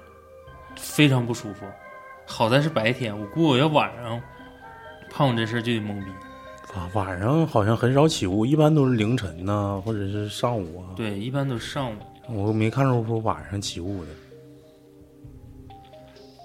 [0.76, 1.66] 非常不舒服。
[2.24, 4.22] 好在是白天，我估计我要晚上
[5.14, 6.10] 碰上这事儿就得懵逼。
[6.74, 10.90] 啊，晚上好像很少起雾，一般都是凌晨呐、或者是上午啊。
[10.96, 11.94] 对，一般都是上午，
[12.28, 14.10] 我没看着说晚上起雾的，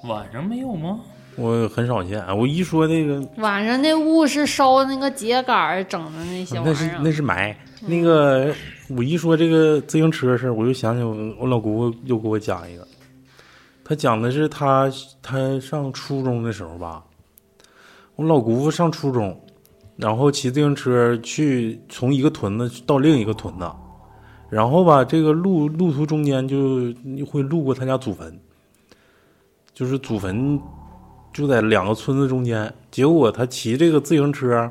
[0.07, 0.99] 晚上没有吗？
[1.35, 2.23] 我很少见。
[2.37, 6.99] 我一说那个，晚上那雾是烧那个秸秆儿整的那些玩那是儿。
[7.01, 7.55] 那是霾。
[7.81, 8.53] 那个
[8.89, 12.85] 我一说这个自行车的事儿，我就想起我我老姑又给我讲一个，
[13.83, 14.91] 他讲的是他
[15.23, 17.01] 他上初中的时候吧，
[18.19, 19.39] 我老姑父上初中，
[19.95, 23.65] 然后骑自行车去从一个屯子到另一个屯子，
[24.49, 26.93] 然后吧，这个路路途中间就
[27.25, 28.37] 会路过他家祖坟，
[29.73, 30.59] 就是祖坟
[31.31, 32.69] 就在两个村子中间。
[32.91, 34.69] 结果他骑这个自行车，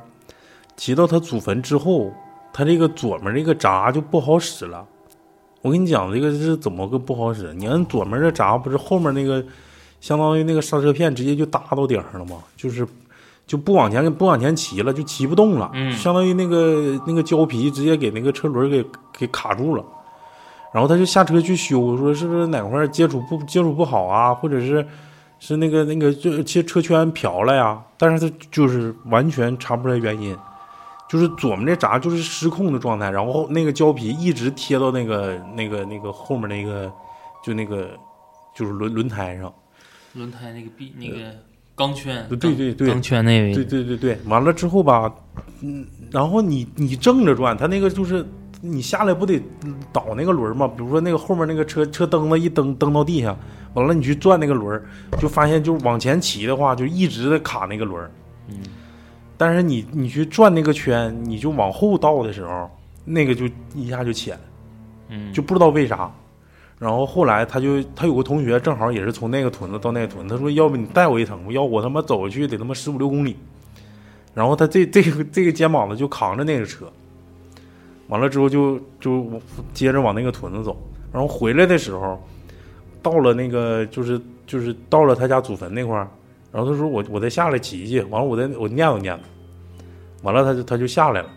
[0.76, 2.12] 骑到他祖坟之后，
[2.52, 4.86] 他这个左面这个闸就不好使了。
[5.62, 7.54] 我跟你讲，这个是怎么个不好使？
[7.54, 9.42] 你按左面这闸，不是后面那个
[10.02, 12.44] 相当于那个刹车片直接就搭到顶上了吗？
[12.54, 12.86] 就是
[13.48, 19.84] 就不往前不往前骑了，就骑不动了，嗯相当于那个那个胶皮直接给那个车轮给给卡住了。
[20.70, 24.86] 然后他就下车去修，说是不是哪块儿接触不接触不好啊，或者是
[25.40, 27.82] 是那个那个就切车圈瓢了呀？
[27.96, 30.36] 但是他就是完全查不出来原因，
[31.08, 36.92] 就是左面这闸就是失控的状态，然后那个胶皮一直贴到那个那个那个后面那个
[37.42, 37.98] 就那个
[38.54, 39.50] 就是轮轮胎上。
[40.12, 41.34] 轮胎那个壁那个
[41.78, 45.10] 钢圈，对对对对钢圈那位对对对对，完了之后吧，
[45.62, 48.26] 嗯，然后你你正着转，它那个就是
[48.60, 49.40] 你下来不得
[49.92, 50.66] 倒那个轮儿吗？
[50.66, 53.36] 比如说那个后面那个车车蹬子一蹬蹬到地下，
[53.74, 54.82] 完了你去转那个轮儿，
[55.20, 58.10] 就发现就是往前骑的话，就一直在卡那个轮儿。
[58.48, 58.56] 嗯，
[59.36, 62.68] 但是你你去转那个圈，你就往后倒的时候，
[63.04, 64.36] 那个就一下就浅，
[65.08, 66.10] 嗯，就不知道为啥。
[66.78, 73.36] 然后后来他就他有个同学正好也是从那个屯子到那个屯，他说要不你带我一程，要我他妈走过去得他妈十五六公里。
[74.34, 76.86] 然后他这这 这个肩膀子就扛着那个车，
[78.06, 79.26] 完了之后就就
[79.74, 80.76] 接着往那个屯子走，
[81.12, 82.22] 然后回来的时候，
[83.02, 86.08] 到了那个就是就是到了他家祖坟那块儿，
[86.52, 89.18] 然后他说我我再下来骑去，完了我再我念叨念叨，
[90.22, 91.28] 完了他就他就下来了，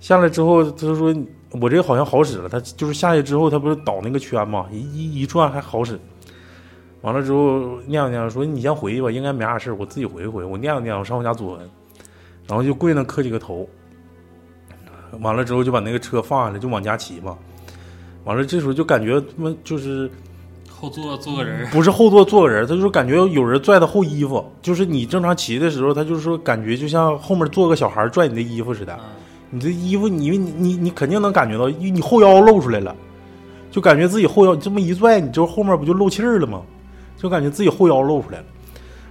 [0.00, 1.14] 下来之后他说
[1.60, 5.98] 我这好像好使了，他就是下去之后他不是倒那个圈嘛，一一一转还好使。
[7.02, 10.44] 完了之后念叨念叨说你先回去吧，应该没啥事我自己回一回。
[10.44, 11.68] 我念叨念叨上我家祖坟，
[12.46, 13.68] 然后就跪那磕几个头。
[15.20, 17.36] 完了之后就把那个车放下来，就往家骑嘛。
[18.24, 20.10] 完了这时候就感觉他妈就是
[20.70, 28.98] 后座坐个人，不是后座坐个人，他就是感觉有人拽他后衣服，就是你正常骑的时候，他就是说感觉就像后面坐个小孩拽你的衣服似的。
[29.54, 32.96] 你这衣服，你你你你肯定能感觉到，因为你后腰露出来了，
[33.70, 36.62] 就感觉自己后腰这么一拽，你就后面不就漏气儿了吗？
[37.18, 38.44] 就感觉自己后腰露出来了。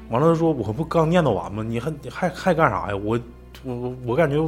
[0.09, 1.61] 完了，他说我不刚念叨完吗？
[1.61, 2.95] 你还你还还干啥呀？
[2.95, 3.19] 我
[3.63, 4.43] 我我我感觉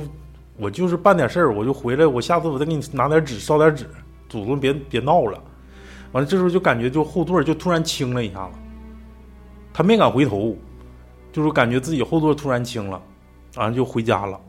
[0.57, 3.87] 我就是办点事儿，我就回来，我下次我再给你拿点纸烧点纸，
[4.27, 5.39] 祖宗别别闹了。
[6.11, 8.57] 完了，这时候就感觉就后座就突然轻了一下子，
[9.71, 10.55] 他没敢回头，
[11.31, 12.99] 就是感觉自己后座突然轻了，
[13.57, 14.39] 完了就回家了。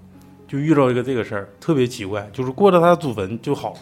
[0.55, 3.79] 就遇到一个这个事儿，特别奇怪，就是过了他祖坟就好了。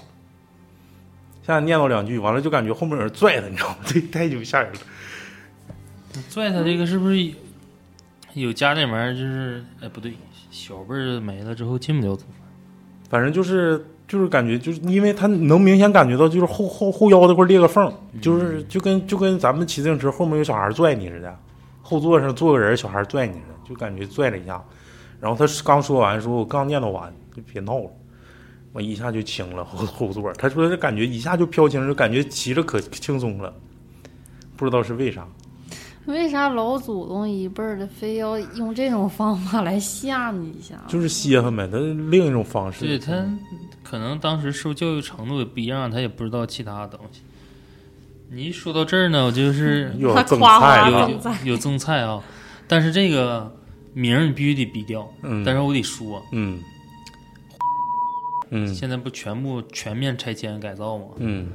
[1.44, 3.76] 现在念叨两句，完了就感觉后面有人拽他，你知道吗？
[3.84, 4.78] 这太就吓人了。
[6.30, 7.30] 拽他这个是不是
[8.32, 10.14] 有家里面就是哎不对，
[10.50, 12.30] 小辈儿没了之后进不了祖坟，
[13.10, 21.38] 反正就是就是感觉就是因为他能明显感觉到就是后后后腰这块裂个缝，就是就跟就跟咱们骑自行车后面有小孩拽你似的，
[21.82, 24.62] 后座上坐个人，小孩拽你似的，就感觉拽了一下。
[25.22, 27.90] 然后他刚说完，说我刚念叨完，就别闹了，
[28.72, 30.32] 我一下就轻了后后座。
[30.32, 33.54] 他说这感觉一下就飘轻，就感觉骑着可轻松了，
[34.56, 35.24] 不知道是为啥。
[36.06, 40.74] 为啥老祖宗一辈儿的非要用这种方法来吓你一下？
[40.88, 42.84] 就是歇罕呗，他另一种方式。
[42.84, 43.12] 对他
[43.84, 47.20] 可能当时受教育程度也不一样，他也不知道其他东西。
[48.28, 52.20] 你一说到这儿呢，我就是 又要赠菜有有赠菜啊，
[52.66, 53.54] 但是这个
[53.94, 56.60] 名儿你必须得逼掉，嗯，但是我得说，嗯
[58.50, 61.06] 嗯现在不全部全面拆迁改造吗？
[61.18, 61.48] 嗯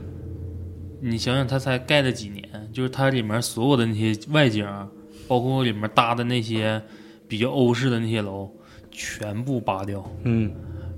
[0.99, 4.65] 你想想，它才盖了几年，就是它里面所有的那些外景，
[5.27, 6.81] 包括里面搭的那些
[7.27, 8.49] 比较欧式的那些楼，
[8.91, 10.51] 全部扒掉，嗯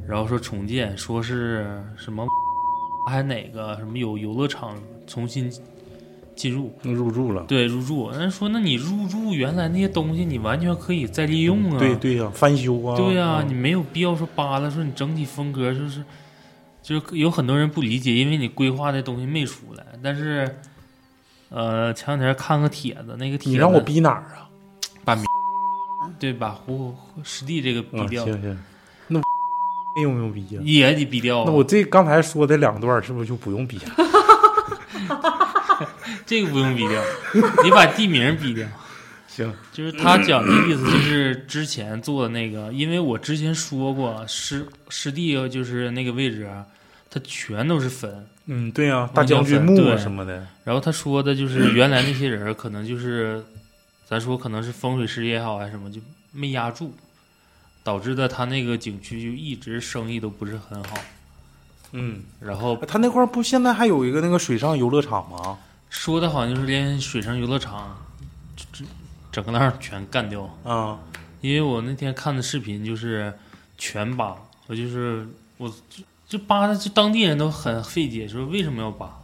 [0.08, 2.26] 然后说重建，说是什么
[3.10, 5.52] 还哪个什么有游乐场重新
[6.40, 7.44] 进入，嗯，入住了。
[7.50, 8.10] 对入住。
[8.12, 11.78] 人说，那你入住原来那些东西，你完全可以再利用啊。
[11.78, 12.96] 对对呀、翻修啊。
[12.96, 16.02] 对呀、啊你没有必要说扒拉，说你整体风格就是，
[16.82, 19.86] 就是有很多人不理解，因为你规划的东西没出来。
[20.02, 20.56] 但是，
[21.50, 24.48] 呃，前两天看个帖子，那个帖子你让我逼哪儿啊？
[25.04, 25.18] 把
[26.18, 28.58] 对把胡师弟这个逼啊，掉，行行，
[29.10, 29.22] 那
[30.02, 30.62] 用不用逼呀？
[30.64, 31.44] 也得逼掉啊。
[31.46, 33.92] 那我这刚才说的两段是不是就不用逼了？
[36.26, 37.02] 这个不用逼掉，
[37.64, 38.68] 你把地名逼掉。
[39.28, 46.66] 行，就是他讲的意思，就是之前做的那个，因为我之前说过师师弟就是那个位置啊，
[47.10, 48.28] 它全都是坟。
[48.48, 50.46] 嗯，对呀、大将军墓啊什么的。
[50.64, 53.44] 然后他说的就是原来那些人可能就是，
[54.08, 56.02] 咱说可能是风水师也好还是什么，就
[56.32, 56.94] 没压住，
[57.84, 60.98] 导致的他那个景区就一直生意都不是很好。
[61.92, 65.58] 嗯，然后他那块儿不现在还有一个那个水上游乐场吗？
[65.90, 67.98] 说的好像就是连水上游乐场，
[68.56, 68.86] 这这
[69.32, 70.44] 整个那儿全干掉。
[70.64, 71.00] 啊，
[71.42, 73.34] 因为我那天看的视频就是
[73.78, 74.36] 全扒，
[74.68, 75.28] 我就是
[75.58, 79.20] 我就就扒的，就当地人都很费解，说为什么要扒，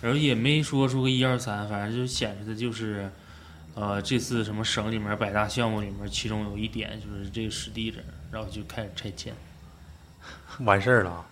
[0.00, 3.10] 然后也没说出个一二三，反正就显示的就是，
[3.74, 7.98] 呃，这次什么省里面百大项目里面，其中有一点就是这个实地这，
[8.30, 9.34] 然后就开始拆迁。
[10.60, 11.26] 完事儿了啊！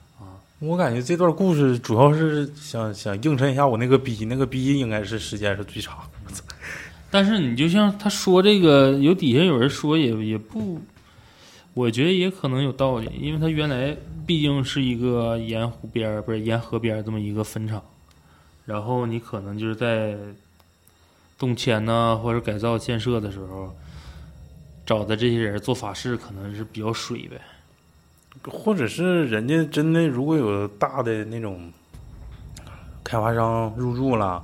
[0.61, 5.99] 我感觉这段故事主要是想想映衬一下我那个逼，那个逼应该是时间是最长。
[7.11, 10.79] 但是你就像他说这个，有底下有人说也也不，
[11.73, 13.97] 我觉得也可能有道理，因为他原来
[14.27, 17.83] 毕竟是一个沿湖边不是沿河边这么一个坟场，
[18.67, 20.15] 然后你可能就是在
[21.39, 23.75] 动迁呐或者改造建设的时候，
[24.85, 27.41] 找的这些人做法事可能是比较水呗。
[28.49, 31.71] 或者是人家真的如果有大的那种
[33.05, 34.43] 开发商入驻了，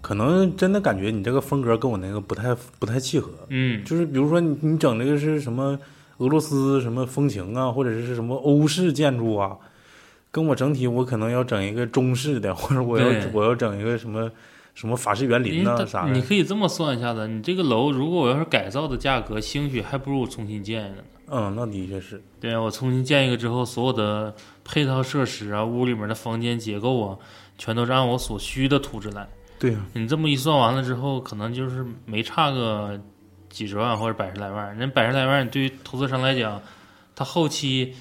[0.00, 3.30] 可能真的感觉你这个风格跟我那个不太不太契合。
[3.48, 5.78] 嗯，就是比如说你你整这个是什么
[6.18, 9.56] 俄罗斯什么风情啊，或者是什么欧式建筑啊，
[10.30, 14.30] 跟我整体我可能要整一个中式的，或者我要我要整一个什么
[14.78, 16.12] 什么法式园林呐、因为啥的。
[16.12, 21.04] 你可以这么算一下子，你这个楼如果我要是改造的价格，兴许还不如我重新建一个呢。
[21.26, 22.22] 嗯，那的确是。
[22.40, 24.32] 对啊，我重新建一个之后，所有的
[24.64, 27.18] 配套设施啊，屋里面的房间结构啊，
[27.58, 29.28] 全都是按我所需的图纸来。
[29.58, 33.00] 对呀、你这么一算完了之后，可能就是没差个
[33.50, 34.78] 几十万或者百十来万。
[34.78, 36.62] 人百十来万，对于投资商来讲，
[37.16, 37.94] 他后期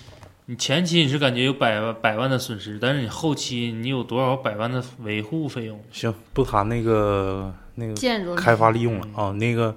[0.50, 5.78] 你前期你是感觉有百万百万的损失，但是你后期你有多少百万的维护费用？
[5.92, 9.32] 行，不谈那个那个建筑开发利用了啊。
[9.34, 9.76] 那个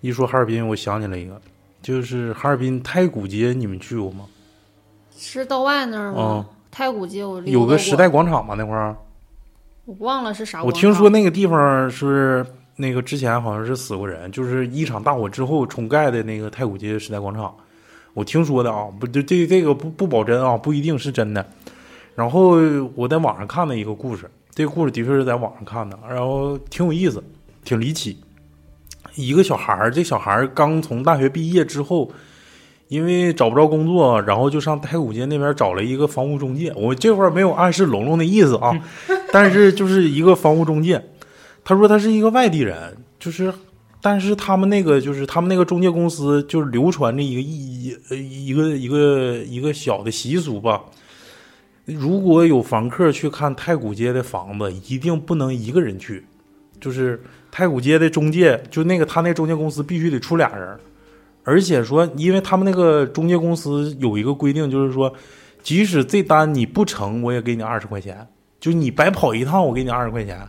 [0.00, 1.38] 一说哈尔滨，我想起来一个，
[1.82, 4.24] 就是哈尔滨太古街，你们去过吗？
[5.14, 6.22] 是道外那儿吗？
[6.22, 8.96] 啊、太古街我溜有个时代，广场吗那块儿。
[9.84, 10.64] 我忘了是啥。
[10.64, 12.46] 我听说那个地方是
[12.76, 17.54] 那个之前好像是死过人，就是一场大火之后重盖的那个太古街时代广场。
[18.14, 21.44] 我听说的啊，不，这这这个不不保真啊，不一定是真的。
[22.14, 22.56] 然后
[22.94, 27.22] 我在网上看的一个故事，这个故事的确是在网上看的，然后挺有意思，
[27.64, 28.18] 挺离奇。
[29.14, 32.10] 一个小孩儿，这小孩儿刚从大学毕业之后，
[32.88, 36.72] 因为找不着工作，然后就上太古街那边找了一个房屋中介。
[36.76, 38.72] 我这块儿没有暗示龙龙的意思啊，
[39.32, 41.02] 但是就是一个房屋中介。
[41.64, 43.52] 他说他是一个外地人，就是，
[44.02, 50.82] 但是他们那个就是他们那个中介公司就是流传着一个一呃一个一个一个小的习俗吧。
[51.84, 56.24] 如果有房客去看太古街的房子，一定不能一个人去，
[56.80, 57.20] 就是
[57.50, 60.78] 太古街的中介，就那个他那中介公司必须得出俩人，
[61.42, 65.12] 而且说，因为他们那个中介公司有一个规定，就是说，
[65.62, 68.24] 即使这单你不成，我也给你二十块钱，
[68.60, 70.46] 就你白跑一趟，我给你二十块钱。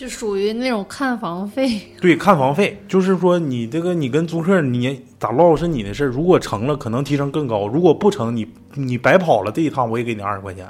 [0.00, 1.78] 就属于那种看房费。
[2.00, 10.66] 对，看房费，就是说你这个你跟租客你咋唠是你的事儿，如果成了可能提成更高，如果不成你你白跑了这一趟我也给你二十块钱，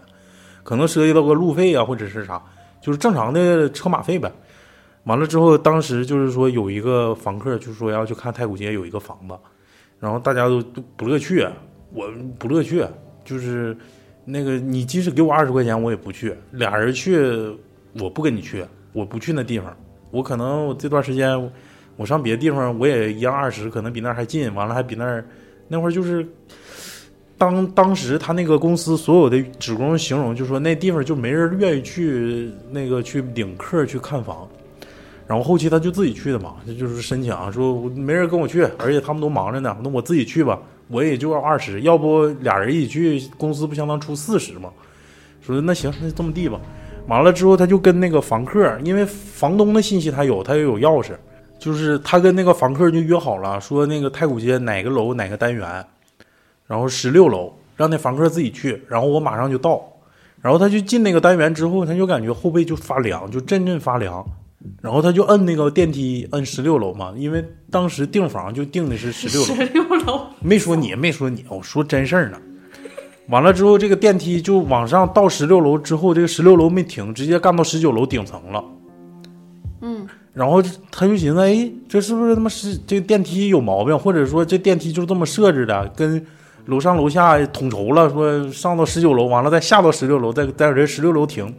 [0.65, 2.43] 可能涉及到个路费啊或者是啥，
[2.83, 4.29] 就是正常的车马费呗。
[5.05, 9.39] 完了之后，当时就是说有一个房客就说要去看太古街有一个房子，
[10.01, 11.47] 然后大家都都不乐去，
[11.93, 12.85] 我不乐去，
[13.25, 13.77] 就是
[14.25, 17.17] 那个你即使给我二十块钱我也不去，俩人去
[18.01, 19.77] 我不跟你去，我不去那地方。
[20.11, 21.51] 我可能我这段时间
[21.97, 25.25] 我上别的地方我也一样二十，可能比那儿还近，完了还比那儿
[25.69, 26.27] 那会儿就是
[27.39, 34.49] 当当时他那个公司所有的职工形容，就说那地方就没人愿意去那个去领客去看房，
[35.27, 44.71] 然后后期他就自己去的嘛，这就是申请啊说没人跟我去，而且他们都忙着呢，那我自己去吧，我也就要二十，要不俩人一起去，公司不相当出四十吗？
[45.41, 46.61] 说那行，那就这么地吧。
[47.07, 51.13] 完了之后，他就跟那个房客，因为房东的信息他有，他也有钥匙，
[51.59, 55.85] 就是他跟那个房客就约好了，说那个太古街哪个楼哪个单元，
[56.67, 59.83] 然后十六楼，让那房客自己去，然后我马上就到。
[60.41, 64.25] 然后他就进那个单元之后，他就感觉后背就发凉，就阵阵发凉。
[64.83, 72.39] 然后他就摁那个电梯，摁十六楼嘛，因为当时订房就订的是十六楼，十六楼，没说你，没说你，我说真事儿呢。
[73.31, 78.65] 完了之后，这个电梯就往上到十六楼之后，这个十六楼没停，直接干到十九楼顶层了。
[79.83, 80.05] 嗯，
[80.35, 80.61] 然后
[80.91, 86.27] 他就寻思，哎，这是不是他妈是这个电梯有毛病，或者说这电梯就这么设置的，跟
[86.67, 91.55] 楼上楼下统筹了，说上到十九楼，完了再下到十六楼，再 再这十六楼停。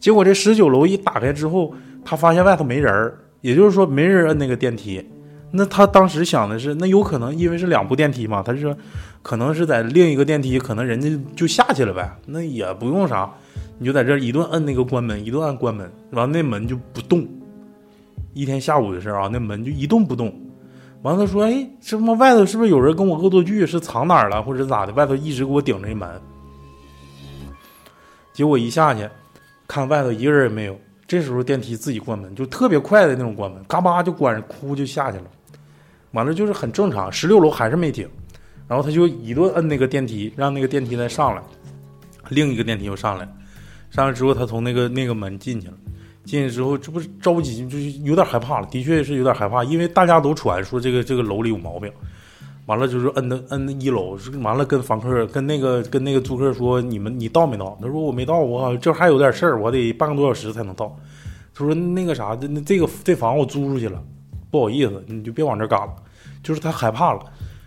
[0.00, 1.72] 结果这十九楼一打开之后，
[2.04, 5.04] 他发现外头没人儿，也就是说没人摁那个电梯。
[5.50, 8.76] 那他当时想的是，那有可能因为是两部电梯嘛，他是说
[9.22, 13.32] 可能是在另一个电梯，可能人家就下去了呗，那也不用啥，
[13.78, 17.26] 你就在这一顿摁那个关门，一顿按关门，完了那门就不动，
[18.34, 20.34] 一天下午的事啊，那门就一动不动。
[21.02, 23.64] 完了，他说：“哎，这他妈外头是不是有人跟我恶作剧？
[23.64, 24.92] 是藏哪儿了，或者咋的？
[24.94, 26.08] 外头一直给我顶着一门。”
[28.32, 29.08] 结果一下去，
[29.68, 30.76] 看外头一个人也没有。
[31.06, 35.24] 这时候电梯自己关门，就特别快的那种关门，嘎巴就关上，哭就下去了。
[36.16, 38.08] 完了就是很正常，十六楼还是没停，
[38.66, 41.42] 然后他就一顿摁那个电梯，让那个电梯再上来，
[42.30, 43.28] 另一个电梯又上来，
[43.90, 45.74] 上来之后他从那个那个门进去了，
[46.24, 51.92] 进去之后这不是着急，就是有点害怕了，的确是有点害怕，因为大家都传说这个这个楼里有毛病。
[52.64, 57.78] 完了就是摁的摁的一楼，完了跟房客跟那个跟那个租客说你们你到没到？
[57.80, 60.88] 他说我没到，我这还有点事儿，我得半个多小时才能到。
[61.54, 64.02] 他说那个啥，那这个这房我租出去了，
[64.50, 65.94] 不好意思，你就别往这儿赶了。
[66.46, 67.18] 就是他害怕了，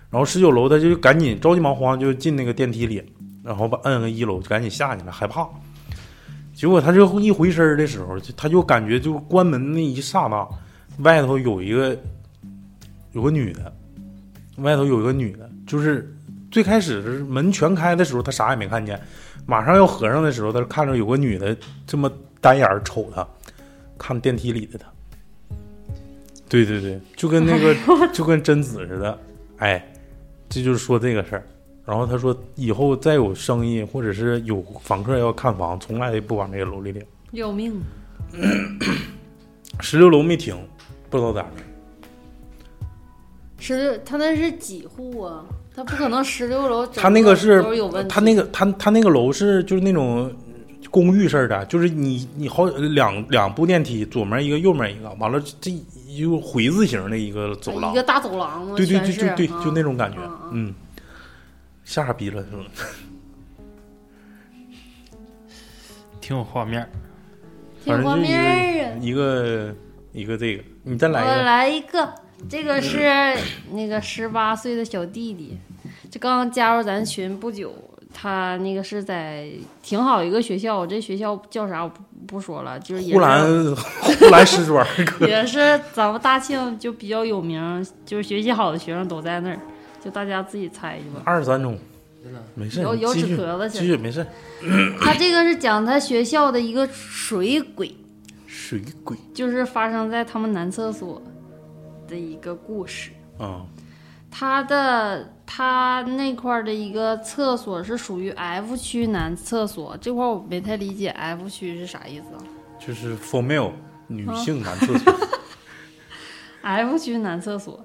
[0.10, 3.04] 然后十九楼他就赶紧着急忙慌就进那个电梯里，
[3.44, 5.46] 然后把摁个一楼就赶紧下去了，害怕。
[6.54, 10.48] 结果他就一回身的时候，就他就感觉就关门那一刹那，
[11.00, 11.98] 外头有一个
[13.12, 13.74] 有个女的。
[14.60, 16.14] 外头有一个女的，就是
[16.50, 18.98] 最开始是门全开的时候，他啥也没看见，
[19.46, 21.56] 马上要合上的时候，他看着有个女的
[21.86, 22.10] 这么
[22.42, 23.28] 单眼瞅他，
[23.98, 24.88] 看电梯里的他。
[26.50, 27.74] 对对对，就跟那个
[28.12, 29.18] 就跟贞子似的，
[29.58, 29.94] 哎，
[30.50, 31.44] 这就是说这个事儿。
[31.86, 37.04] 然后他说以后再有生意或者是有房客要看房，从来不往这个楼里领。
[37.32, 37.82] 要命！
[39.80, 40.56] 十六楼没停，
[41.10, 41.50] 不知道咋的。
[43.60, 45.46] 十六，他那是几户啊？
[45.76, 47.90] 他不可能十六楼他那个是有。
[48.04, 50.32] 他那个他他那个楼是就是那种
[50.92, 55.72] 公寓式的，就是你你好两两部电梯，左面一个，右面一个，完了这
[56.08, 60.18] 一个回字形的一个走廊一，个大走廊嘛，对对对对对，啊就那种感觉
[60.52, 60.74] 嗯
[61.84, 62.64] 吓傻逼了是吧？
[66.22, 66.90] 挺有画面儿。
[67.84, 68.92] 挺有画面儿啊。
[69.02, 69.74] 一个
[70.12, 72.14] 一个这个，你再来一个，我来一个，
[72.50, 73.10] 这个是
[73.72, 75.58] 那个十八岁的小弟弟，
[76.12, 77.74] 这刚加入咱群不久。
[78.22, 79.48] 他那个是在
[79.82, 83.46] 挺好一个学校，这学校叫啥我不不说了，就是也呼兰
[84.20, 84.86] 呼兰师专，
[85.22, 89.60] 也是咱们大庆就比较有名，就是学习好的学生都在那儿，
[90.04, 91.22] 就大家自己猜去吧。
[91.24, 91.80] 二十三中，
[92.56, 94.26] 没事，有有纸壳子去继续没事。
[95.00, 97.96] 他这个是讲他学校的一个水鬼，
[98.46, 101.22] 水鬼就是发生在他们男厕所
[102.06, 103.12] 的一个故事。
[103.38, 103.66] 啊，
[104.30, 112.40] 他的他那块儿的一个厕所是属于 F 区男厕所，这块儿我没太理解 F 区是啥意思啊
[112.80, 113.72] 就是 for male
[114.06, 115.14] 女啊性男厕所？
[116.62, 117.84] F 区男厕所，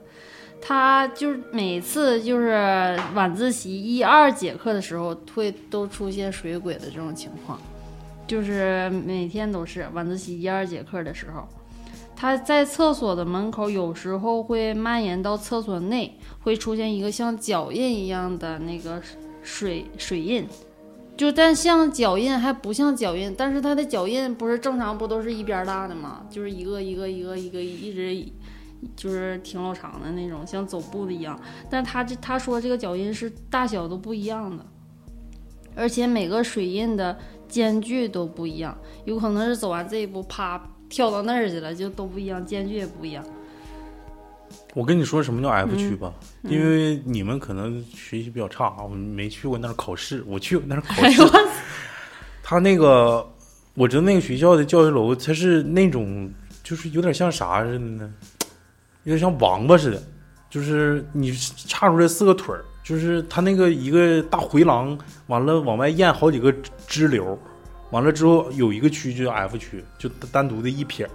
[0.61, 2.51] 他就是每次就是
[3.15, 7.59] 晚自习一二节课的时候会都出现水鬼的这种情况，
[8.27, 11.49] 就是每天都是晚自习一二节课的时候。
[12.25, 18.99] 他在厕所的门口，有时候会蔓延到厕所内，会出现一个像脚印一样的那个
[19.43, 20.49] 水水印，
[21.18, 26.25] 就但像脚印还不像脚印，但是它的脚印不是正常不都是一边大的吗？
[26.31, 28.33] 就是一个一个一个一个一直
[28.97, 31.39] 就是挺老长的那种，像走步的一样。
[31.68, 34.64] 但他这他说这个脚印是大小都不一样的，
[35.77, 43.24] 而且每个水印的间距都不一样，有可能是走完这一步，啪跳到那儿去了，就都不一样，间距也不一样。
[44.74, 46.12] 我跟你说什么叫 F 区吧，
[46.45, 51.20] 嗯因为你们可能学习比较差，我没去过那儿考试，我去过那儿考哎试
[52.45, 53.28] 他那个，
[53.74, 56.30] 我知道那个学校的教学楼，它是那种
[56.62, 58.14] 就是有点像啥似的呢？
[59.03, 60.01] 有点像王八似的，
[60.49, 67.36] 就是你叉出来四个腿儿，就是他那个一个大回廊，完了往外咽好几个支支流，
[67.91, 71.11] 完了之后有一个区就叫 F 区，就单独的一撇儿，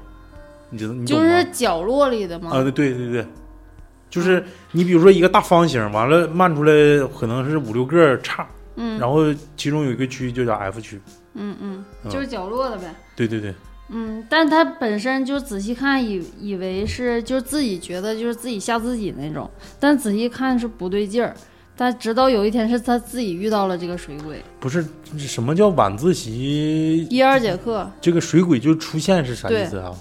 [0.69, 1.21] 你知道你就？
[1.21, 2.51] 是角落里的吗？
[2.51, 3.25] 啊，对对对对，
[4.09, 6.71] 就是你比如说一个大方形，完了漫出来
[7.19, 11.01] 可能是五六个叉，嗯然后其中有一个区就叫 F 区。
[11.33, 12.93] 嗯嗯，嗯就是角落的呗。
[13.15, 13.53] 对对对，
[13.89, 19.49] 嗯，但他本身就仔细看以以为是就是自己觉得就是自己吓自己那种，
[19.79, 21.35] 但仔细看是不对劲儿。
[21.79, 24.85] 但直到有一天是他自己遇到了这个水鬼，不是
[25.17, 27.07] 什么叫晚自习？
[27.09, 29.95] 一二节课，这个水鬼就出现是啥意思啊？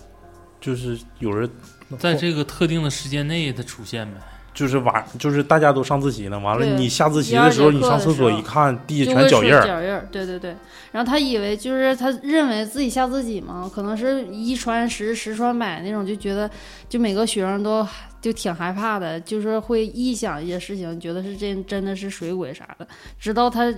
[0.61, 1.49] 就是有人
[1.97, 4.17] 在这个特定的时间内他出现呗。
[4.59, 10.53] 就是晚，就是大家都上自习呢，完了你下自习的时候，你上厕所一看，地下全脚印儿，脚印儿，对对对。
[10.91, 16.51] 然后他以为就是他认为自己吓自己嘛，可能是一传十，十传百那种，就觉得
[16.89, 17.87] 就每个学生都
[18.21, 22.89] 就挺害怕的，就是会臆想一些事情，觉得是真真的是水鬼啥的。
[23.17, 23.73] 直到他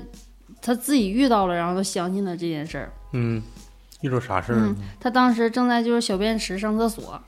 [0.62, 2.91] 他自己遇到了，然后他相信了这件事儿。
[3.12, 3.43] 嗯，
[4.01, 7.20] 遇着啥事儿嗯？，他当时正在就是小便池上厕所，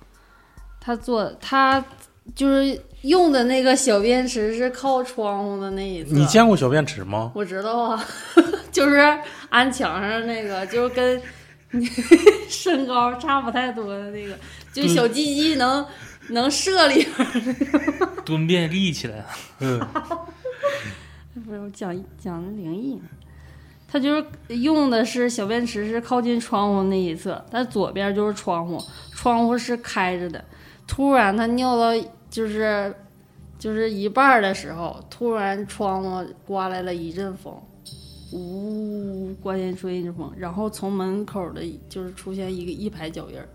[0.81, 1.85] 他坐他
[2.35, 6.15] 就是用的那个小便池是靠窗户的那一侧。
[6.15, 7.31] 你见过小便池吗？
[7.35, 8.05] 我知道啊，
[8.73, 8.97] 就是
[9.49, 11.21] 安墙上那个，就是跟
[11.73, 11.85] 你
[12.49, 14.39] 身高差不太多的那个，
[14.73, 15.85] 就小鸡鸡能
[16.29, 18.23] 能射里边儿。
[18.25, 19.27] 蹲便立起来了。
[19.61, 19.81] 嗯，
[21.45, 23.03] 不是我讲讲的灵异呢，
[23.91, 24.25] 他就是
[24.59, 28.81] 用的是小便池是靠近窗户那一侧，但左边就是窗户，
[29.13, 30.45] 窗户是开着的。
[30.87, 31.93] 突然他尿到
[32.33, 32.93] 就是
[33.59, 37.55] 就是一半儿的时候，突然窗户刮来了一阵风，
[38.33, 43.47] 呜，刮进吹一阵风，然后从门口的就是出现一个一排脚印儿，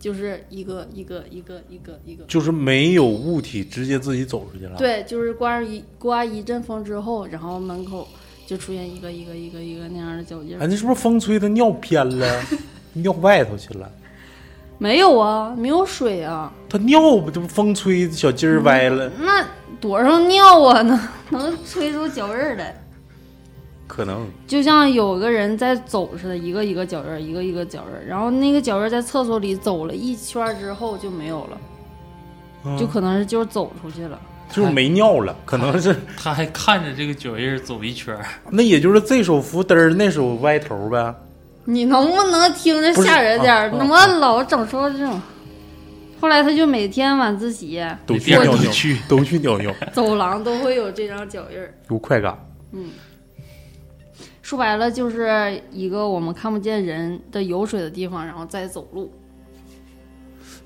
[0.00, 2.24] 就是一个一个一个一个一个。
[2.24, 8.08] 就是没有物体直接自己走出去了。，对，就是刮一刮一阵风之后，然后门口
[8.44, 10.60] 就出现一个一个一个一个那样的脚印儿。
[10.60, 12.42] 哎，那是不是风吹它尿偏了，
[12.92, 13.88] 尿外头去了？
[14.78, 19.10] 没有啊，没有水啊，它尿不就风吹小鸡儿歪了？
[19.18, 19.44] 那
[19.80, 21.00] 多少尿啊，能
[21.30, 22.74] 能吹出脚印儿来，
[23.86, 24.26] 可能。
[24.46, 31.58] 就像有个人在走似的，一个一个脚印儿，一个一个脚印儿，然后那个脚印儿在厕所里走了一圈儿之后就没有了，
[32.64, 34.18] 嗯就可能是就是走出去了。
[34.52, 35.96] 就是没尿了，可能是。
[36.16, 41.14] 他还看着这个脚印儿走一圈儿，那也就是这手扶嘚儿，那手歪头呗。
[41.66, 43.70] 你能不能听着吓人点儿？
[43.70, 45.20] 怎么老整出这种？
[46.18, 51.74] 后来他就每天晚自习，都去尿尿，去都去尿尿， 走廊都会有这张脚印儿。
[51.90, 52.38] 有快感。
[52.72, 52.90] 嗯
[54.42, 59.12] 说白了，就是一个我们看不见人的有水的地方，然后再走路。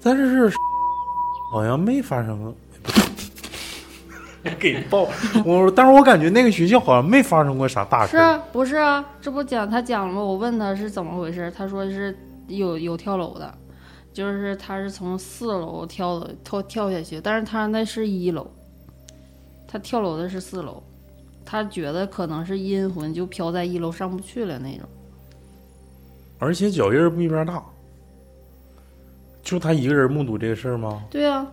[0.03, 0.53] 但是
[1.51, 2.55] 好像没发生过。
[4.59, 5.09] 给报
[5.45, 8.21] 我，但是我感觉那个学校好像没发生过啥大事儿。
[8.21, 9.05] 是啊，不是啊？
[9.21, 10.21] 这不讲他讲了吗？
[10.23, 12.17] 我问他是怎么回事，他说是
[12.49, 13.53] 有有跳楼的，
[14.13, 18.51] 就是他是从四楼跳的跳跳下去，但是他那是一楼，
[19.69, 20.83] 他跳楼的是四楼，
[21.45, 24.89] 他觉得可能是阴魂就飘在一楼上不去了那种。
[26.39, 27.63] 而且脚印儿不一边大，
[29.43, 31.03] 就他一个人目睹这个事儿吗？
[31.11, 31.47] 对啊，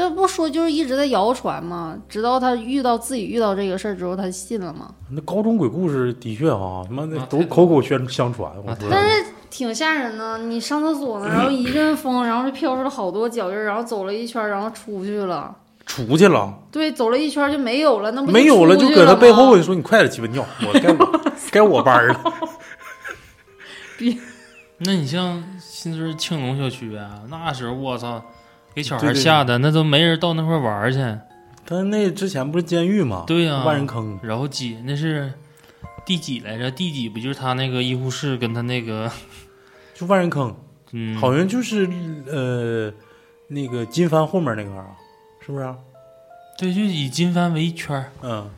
[0.00, 1.94] 这不说就是一直在谣传吗？
[2.08, 4.94] 直到他遇到自己遇到这个事儿之后，他信了吗？
[5.10, 8.50] 那高中鬼故事的确啊，他妈的啊都口口宣相传。
[8.90, 15.54] 但是挺吓人的，你上厕所呢，然后一阵风，然后就飘出了好多脚印儿，然后走了一圈儿，然后出去了。
[15.84, 21.20] 出去了，对，走了一圈儿就没有了，那不没有了，就搁他背后吗就说：“你快点鸡巴尿，我该我
[21.52, 22.20] 该我班儿了。
[24.78, 28.22] 那你像新村青龙小区啊，那时候我操，
[28.74, 30.98] 给小孩吓的，那都没人到那块儿玩儿去。”
[31.66, 33.24] 他那之前不是监狱吗？
[33.26, 34.18] 对呀、万人坑。
[34.22, 35.32] 然后几那是
[36.04, 36.68] 第几来着？
[36.70, 39.10] 第几不就是他那个医护室跟他那个
[39.94, 40.52] 就万人坑，
[40.92, 41.88] 嗯，好像就是
[42.26, 42.92] 呃
[43.46, 44.90] 那个金帆后面那块儿啊，
[45.46, 45.76] 是不是啊？
[46.58, 48.50] 对，就以金帆为一圈儿嗯，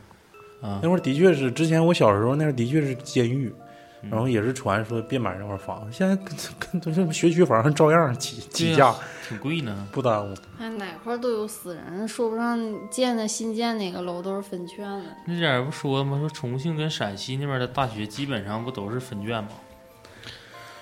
[0.61, 0.89] 啊那。
[0.89, 3.62] 会儿的确是，之前我小时候那会儿的确是监狱，嗯
[4.09, 8.93] 然后也是传说别买那块儿房，现在跟跟都是学区房照样起起价
[9.27, 9.87] 挺贵呢。
[9.91, 10.35] 不耽误。
[10.59, 15.05] 哎，哪块儿都有死人，说不上建的新建哪个楼都是分圈的。
[15.25, 16.19] 那点儿不说吗？
[16.19, 19.49] 说重庆跟陕西那边的大学基本上不都是分卷吗？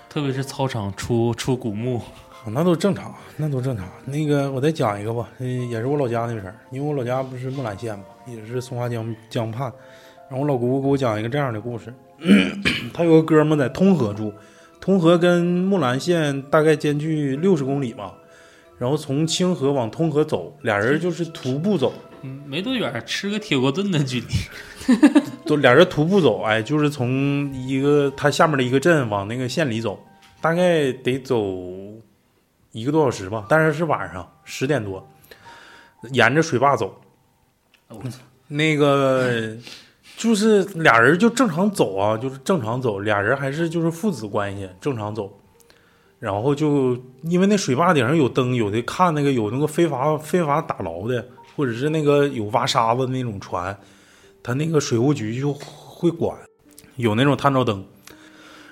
[0.09, 2.01] 特别是操场出出古墓，
[2.47, 3.88] 那都正常，那都正常。
[4.03, 9.72] 那个我再讲一个吧，嗯，也是我老家那事儿，因为我老家不是木兰县嘛，也是松花江江畔。
[10.30, 11.93] 然后我老姑姑给我讲一个这样的故事，
[12.93, 14.34] 他有个哥们在通河住，
[14.80, 18.13] 通河跟木兰县大概间距六十公里吧。
[18.78, 21.93] 然后从清河往通河走，俩人就是徒步走，
[22.24, 24.28] 嗯，没多远，吃个铁锅炖的距离。
[25.45, 30.03] 都俩人徒步走，哎，就是从一个他下面的一个镇往那个县里走，
[30.41, 31.43] 大概得走
[32.72, 35.07] 一个多小时吧，但是是晚上十点多，
[36.11, 36.99] 沿着水坝走。
[37.89, 38.01] 我
[38.47, 39.55] 那个
[40.22, 45.36] 就是俩人就正常走啊，就是正常走，俩人还是就是父子关系，正常走。
[46.19, 53.76] 然后就因为那水坝顶上有灯，有的看那个有那个非法非法打捞的，或者是那个有挖沙子那种船，
[54.43, 56.38] 他那个水务局就会管，
[56.97, 57.84] 有那种探照灯。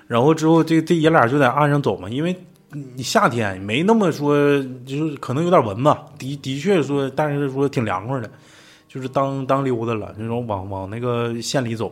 [0.06, 2.36] 然后之后这这爷俩就在岸上走嘛，因为
[2.72, 4.38] 你夏天没那么说，
[4.86, 8.30] 就是可能有点蚊子，的的确说，但是说挺凉快的，
[8.90, 11.90] 就是当当溜达了，那种往往那个县里走。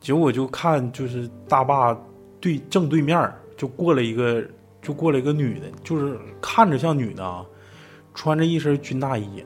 [0.00, 1.96] 结果就看就是大坝
[2.40, 4.44] 对正对面就过来一个
[4.82, 7.46] 就过来一个女的，就是看着像女的啊，
[8.12, 9.44] 穿着一身军大衣，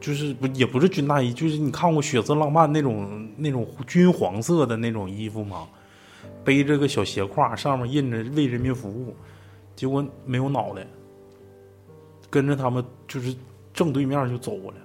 [0.00, 5.66] 就是不也不是军大衣，就是你看过《血色浪漫》那种那种军黄色的那种衣服吗？
[6.44, 9.14] 背着个小斜挎，上面印着“为人民服务”，
[9.74, 10.86] 结果没有脑袋，
[12.30, 13.34] 跟着他们就是
[13.74, 14.84] 正对面就走过来了，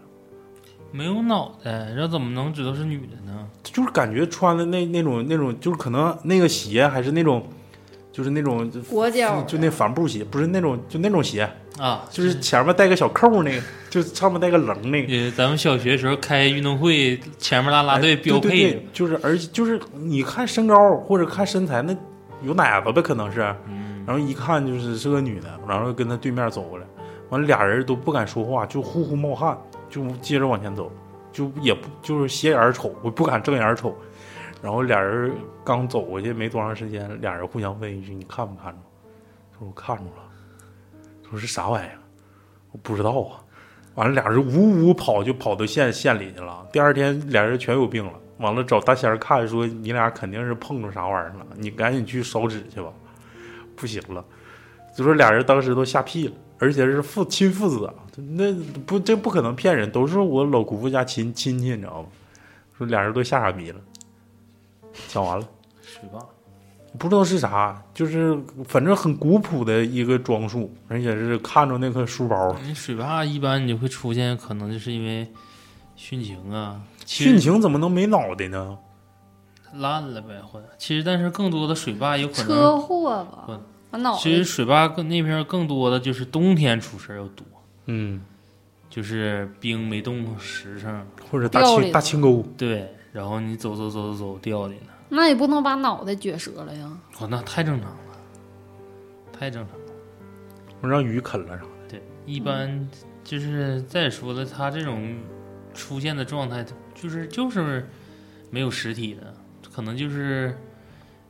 [0.95, 3.47] 没有脑袋，这怎么能知道是女的呢？
[3.63, 7.45] 就是感觉穿的那那种那种，就是可能那个鞋还是那种，
[8.11, 15.13] 就是那种裹脚就那帆布鞋，不是那种就那种鞋，啊，就是前面带个小扣那个， 就上面带个棱那个。
[15.13, 21.93] 呃，咱们小学时候开运动会，前面啦啦队哎标配的对对对，就是而且就是你看身高或者看身材，那
[22.41, 23.41] 有奶子呗，可能是。
[23.67, 26.85] 嗯，然后一看就是是个女的，然后跟他对面走过来，
[27.29, 29.57] 完了俩人都不敢说话，就呼呼冒汗，
[29.95, 30.91] 就接着往前走，
[31.31, 33.95] 就也不就是斜眼瞅，我不敢正眼瞅。
[34.61, 35.31] 然后俩人
[35.63, 38.79] 刚走过去没多长时间，俩人互相问一句：“你看没看着？”
[39.57, 40.23] 说：“我看着了。”
[41.29, 41.97] 说是啥玩意儿？
[42.73, 43.39] 我不知道啊。
[43.93, 46.67] 完了，俩人呜呜跑，就跑到县县里去了。
[46.73, 48.11] 第二天，俩人全有病了。
[48.39, 52.91] 完了，找大仙看，说你俩肯定是碰着啥玩意儿了，你赶紧去烧纸去吧。
[53.77, 54.25] 不行了，
[54.93, 58.53] 就说俩人当时都吓屁了，而且是父亲父子啊，那
[58.85, 62.09] 不这不可能骗人，都是我老姑父家亲亲戚，你知道吗？
[62.77, 63.79] 说俩人都吓傻逼了。
[65.07, 65.45] 讲完了，
[65.81, 66.19] 水坝，
[66.97, 75.27] 不知道是啥，就是反正很古朴的一个装束，而且是看着那个书包，你水坝一般你就会出现，可能就是因为
[75.97, 78.77] 殉情啊，殉情怎么能没脑袋呢？
[79.73, 83.59] 烂了呗，或者其实但是更多的水坝有可能，车祸吧
[84.17, 87.45] 其实水坝更那边更多的就是冬天出事儿要多，
[87.85, 88.21] 嗯，
[88.89, 96.91] 就是冰没冻实诚，或者大青大青沟，对，然后你走走走走走掉里了，那也不能把脑袋撅折了呀。
[97.19, 97.97] 哦，那太正常了，
[99.31, 99.85] 太正常了。
[100.81, 101.69] 我让鱼啃了啥的。
[101.87, 102.89] 对，一般
[103.23, 105.17] 就是再说了，它这种
[105.73, 107.87] 出现的状态，就是就是
[108.49, 109.33] 没有实体的，
[109.73, 110.57] 可能就是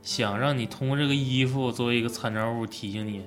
[0.06, 3.24] 想让你通过这个衣服作为一个参照物提醒你，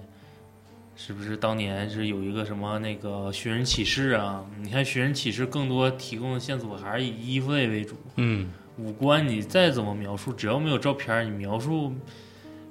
[0.95, 4.45] 是不是当年是有一个什么那个寻人启事啊？
[4.63, 8.49] 你看寻人启事更多提供的线索还是以衣服类为主，嗯，
[8.79, 11.93] 五官你再怎么描述，只要没有照片，你描述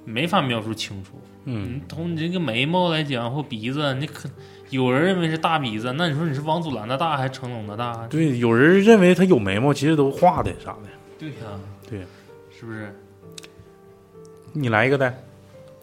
[0.06, 1.20] 没法描述清楚。
[1.44, 4.26] 嗯，你从你这个眉毛来讲，或鼻子，你可
[4.70, 8.06] 有人认为是大鼻子，那你说你是王祖蓝的大还是成龙的大？
[8.06, 10.88] 对，有人认为他有眉毛，其实都画的啥的。
[11.18, 12.00] 对呀、对，
[12.50, 12.98] 是不是？
[14.52, 15.14] 你来一个呗，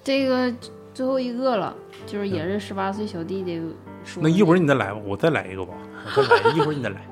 [0.03, 0.53] 这个
[0.93, 3.61] 最后一个了，就是也是十八岁小弟弟
[4.03, 4.21] 说。
[4.21, 5.73] 那一会儿你再来吧，我再来一个吧，
[6.15, 7.05] 我再来， 一会儿你再来，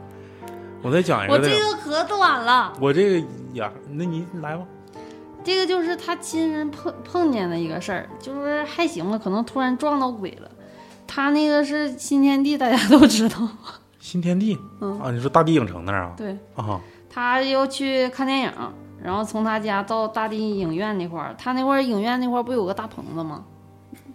[0.81, 1.39] 我再讲一个我。
[1.39, 4.65] 这个可短了，我这个呀，那你来吧。
[5.43, 10.49] 这个就是他亲身碰碰见的一个事儿，就是还行吧，可能突然撞到鬼了。
[11.05, 13.47] 他那个是新天地，大家都知道。
[13.99, 16.13] 新天地嗯，啊，你说大地影城那儿啊？
[16.17, 16.79] 对，啊，
[17.09, 18.51] 他要去看电影，
[19.03, 23.43] 然后从他家到大地影院那块儿，他那块儿影院那块儿不有个大棚子吗？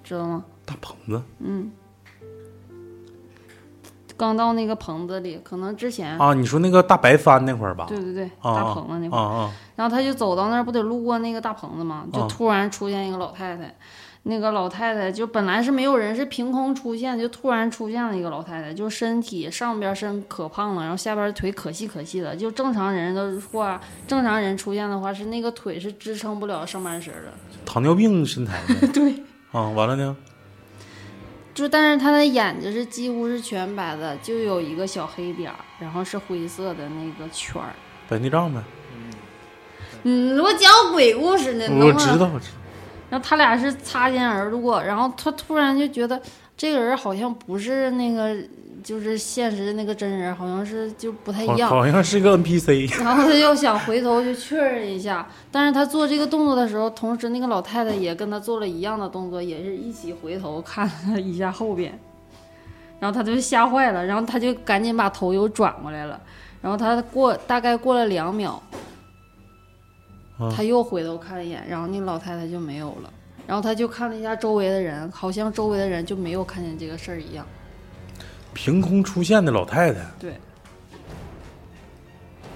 [0.03, 0.43] 知道吗？
[0.65, 1.71] 大棚子嗯。
[4.17, 7.85] 刚到那个棚子里，可能之前，啊，你说那个大白帆那块儿吧？
[7.89, 12.05] 对对对，啊大棚子那块儿，啊啊，然后他就走到那儿，不得路过那个大棚子吗？
[12.13, 13.73] 就啊突然出现一个老太太，
[14.31, 27.33] 那个老太太就本来是没有人，是凭空出现，就突然出现了一个老太太，就身体上边身可胖了，然后下边腿可细可细的，就正常人的话，正常人出现的话是那个腿是支撑不了上半身的。
[27.65, 28.61] 糖尿病身材
[28.93, 29.15] 对，
[29.51, 30.15] 啊，完了呢？
[31.55, 37.71] 就但是她的眼睛是几乎是全白的，就有一个小黑点儿，然后是灰色的那个圈儿。
[38.09, 38.63] 白内障呗？
[40.05, 42.58] 嗯，我讲鬼故事呢，我知道，我知道。
[43.11, 46.21] 然后他俩是擦肩而过，然后他突然就觉得
[46.57, 48.37] 这个人好像不是那个，
[48.85, 51.69] 就是现实那个真人，好像是就不太一样。
[51.71, 52.95] 好像是个 NPC。
[53.03, 61.99] 然后他又想回头去确认一下，但是他做这个动作的时候，同时那个老太太也跟他做了一样的动作，也是一起回头看了一下后边，
[63.01, 66.21] 然后他就吓坏了，然后他就赶紧把头又转过来了，
[66.61, 68.63] 然后他过大概过了两秒，啊
[70.55, 73.13] 他又回头看了一眼，然后那老太太就没有了，
[73.47, 77.47] 然后他就看了一下周围的人，好像周围的人就没有看见这个事儿一样。
[78.55, 80.35] 凭空出现的老太太，对，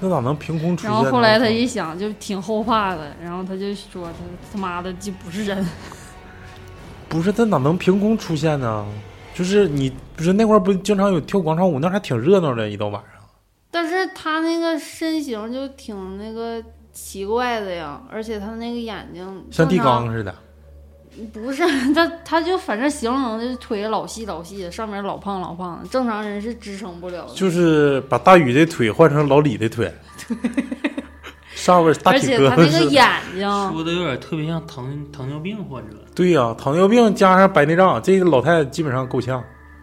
[0.01, 0.91] 那咋能凭空出现？
[0.91, 4.19] 然后后来他一想，就挺后怕的，然后他就说他
[4.53, 5.65] 他妈的就不是人。
[7.09, 8.87] 不是，他哪能凭空出现呢？
[9.35, 13.23] 就是你不是那块儿不经常有跳广场舞，那还挺热闹的，一到晚上。
[13.71, 16.63] 但是他那个身形就挺那个
[16.93, 20.35] 奇怪的呀，而且他那个眼睛像地缸似的。
[21.33, 21.63] 不是
[21.93, 27.35] 他，他就反正形容的腿老细老细的，上面老胖老胖的，正常人是支撑不了的。
[27.35, 29.93] 就是把大宇的腿换成老李的腿，
[31.55, 32.85] 上面大而且他那个。
[32.85, 39.43] 眼睛，说的有点特别像糖糖尿病患者，对呀、糖尿病加上白内障，这个老太太基本上够呛。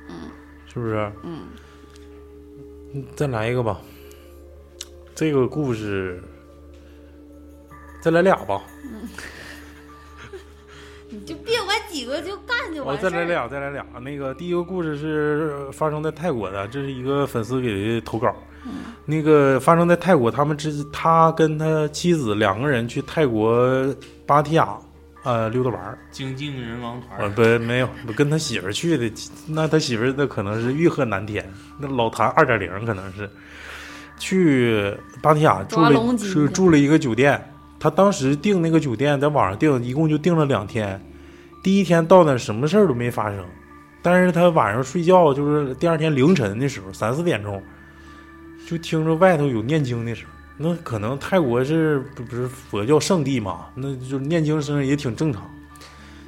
[0.10, 0.16] 嗯
[0.72, 1.12] 是不是？
[1.24, 1.42] 嗯，
[2.94, 3.80] 嗯再来一个吧。
[5.14, 6.24] 这个故事，
[8.02, 8.62] 再来俩吧。
[11.12, 13.10] 你就别管几个就干就哦，完事儿。
[13.10, 13.84] 再来俩，再来俩。
[14.02, 18.32] 那个第一个故事是发生在泰国的，这是一个粉丝给的投稿。
[19.06, 23.96] 那个发生在泰国，他们之他跟他妻子两个人去泰国
[24.28, 24.78] 芭提雅，
[25.24, 25.98] 呃，溜达玩儿。
[26.12, 29.12] 精尽人亡团呃，儿，不，没有，不跟他媳妇儿去的，
[29.48, 33.28] 那他媳妇儿那可能是欲壑难填，那老谭二点零可能是
[34.20, 34.94] 去
[35.24, 37.42] 芭提雅住了是住了一个酒店，
[37.80, 41.02] 他当时订那个酒店在网上订，一共就订了两天，
[41.64, 43.46] 第一天到那什么事儿都没发生，
[44.02, 47.62] 但是他晚上睡觉就是第二天凌晨的时候三四点钟，
[48.68, 50.32] 就听着外头有念经的声儿。
[50.62, 53.68] 那可能泰国是不不是佛教圣地嘛？
[53.76, 55.50] 那就念经声也挺正常。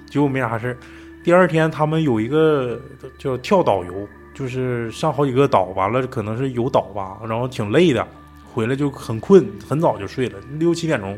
[0.10, 0.78] 结果没啥事儿。
[1.24, 2.80] 第二天他们有一个
[3.18, 8.08] 叫跳岛游，就是上好几个岛，完了可能是游岛吧，然后挺累的，
[8.54, 11.18] 回来就很困，很早就睡了，六七点钟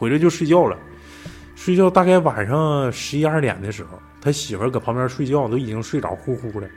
[0.00, 0.74] 回来就睡觉了。
[1.54, 6.70] 睡觉大概晚上十一二点的时候，他媳妇儿搁旁边睡觉，都已经睡着呼呼的，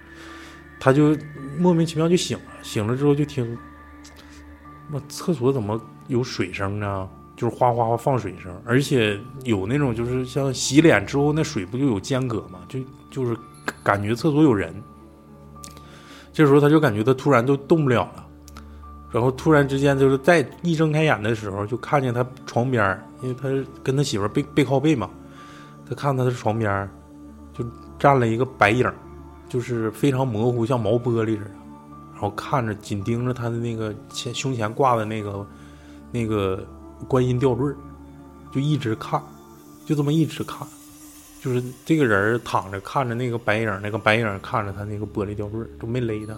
[0.78, 1.18] 他就
[1.58, 3.58] 莫名其妙就醒了，醒了之后就听，
[4.92, 7.08] 我厕所怎么有水声呢？
[7.38, 13.36] 就是哗哗哗放水声，而且有那种就是像洗脸之后那水不就有间隔嘛，就就是
[13.82, 14.76] 感觉厕所有人。
[16.34, 18.26] 这时候他就感觉他突然就动不了了，
[19.14, 23.48] 然后突然之间就是再一睁开眼的时候，就看见他床边儿，因为他
[23.84, 25.08] 跟他媳妇背背靠背嘛，
[25.88, 26.90] 他看他的床边儿
[27.54, 27.64] 就
[28.00, 28.92] 站了一个白影，
[29.48, 31.52] 就是非常模糊，像毛玻璃似的，
[32.12, 35.48] 然后看着紧盯着他的那个前胸前挂的那个
[36.12, 36.66] 那个
[37.08, 37.76] 观音吊坠儿，
[38.52, 39.22] 就一直看，
[39.86, 40.68] 就这么一直看，
[41.40, 46.36] 就是这个人躺着看着那个白影，那个白影看着他那个玻璃吊坠儿，都没勒他。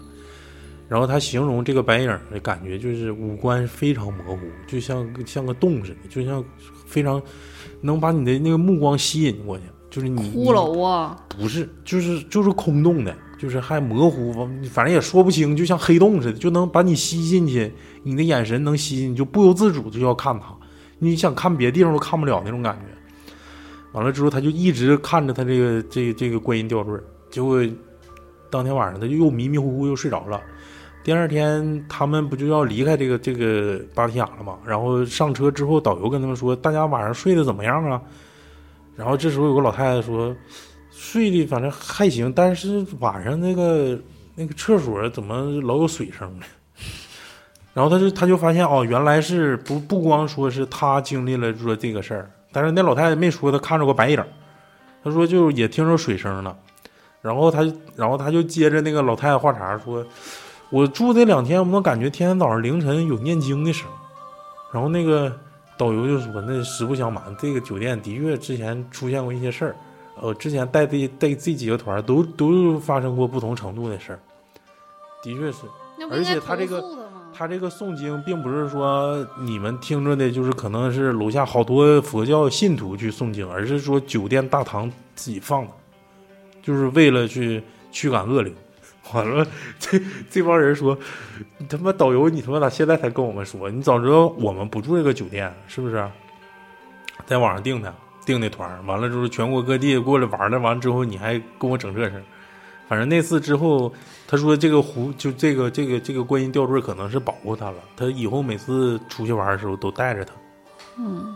[0.87, 6.43] 然后他形容这个白影的感觉就是五官非常模糊，就像像个洞似的，就像
[6.85, 7.21] 非常
[7.81, 17.71] 能把你的那个目光吸引过去，就是你骷髅啊，不是，就是就是空洞的，就是还模糊，反正也说不清，就像黑洞似的，就能把你吸进去，
[18.03, 20.55] 你的眼神能吸进，你就不由自主就要看他，
[20.99, 22.85] 你想看别的地方都看不了那种感觉。
[23.91, 26.93] 完了之后，他就一直看着他这个这个、这个观音吊坠，
[27.31, 27.65] 结果
[28.49, 30.39] 当天晚上他就又迷迷糊糊又睡着了。
[31.05, 34.57] 第二天他们不就要离开这个这个芭提雅了吗？
[34.65, 38.01] 然后上车之后，导游跟他们说：“大家晚上睡得怎么样啊？”
[38.97, 40.35] 然后这时候有个老太太说
[40.89, 43.95] ：“睡的反正还行，但是晚上那个
[44.33, 46.45] 那个厕所怎么老有水声呢？”
[47.75, 54.25] 然后他就他就发现哦，原来是不不光说是他经历了说这个事儿，但是那老太太没说她看着过白影儿，
[55.03, 56.57] 她说就也听着水声了。
[57.21, 60.03] 然后他然后他就接着那个老太太话茬说。
[60.69, 63.87] 我住这两天，我能感觉天天早上凌晨有念经的声。
[64.71, 65.31] 然后那个
[65.77, 69.75] 导游就说：“那实不相瞒，这个酒店的确之前出现过一些事儿。
[70.21, 74.19] 呃，之前带这 带这几个团都都发生过不同程度的事儿，
[75.23, 75.59] 的确是。
[76.09, 76.83] 而且他这个？
[77.37, 85.71] 他这个诵经，并不是说你们听着的，就是可能是楼下好多佛教信徒去诵经，而是说酒店大堂自己放的，
[86.63, 87.61] 就是为了去
[87.91, 88.55] 驱赶恶灵。
[89.13, 89.45] 完了，
[89.79, 89.99] 这
[90.29, 90.97] 这帮人说，
[91.57, 93.69] 你他妈导游，你他妈咋现在才跟我们说？
[93.69, 96.09] 你早知道我们不住这个酒店，是不是？
[97.25, 97.93] 在网上订的，
[98.25, 102.23] 订的团，完了之后全国各地过来玩了，完了之后你还跟我整这事儿。
[102.87, 103.91] 反正那次之后，
[104.27, 110.33] 他说这个壶就这个这个这个观音吊坠可能是保护他了，他以后每次出去玩的时候都带着他。
[110.97, 111.35] 嗯，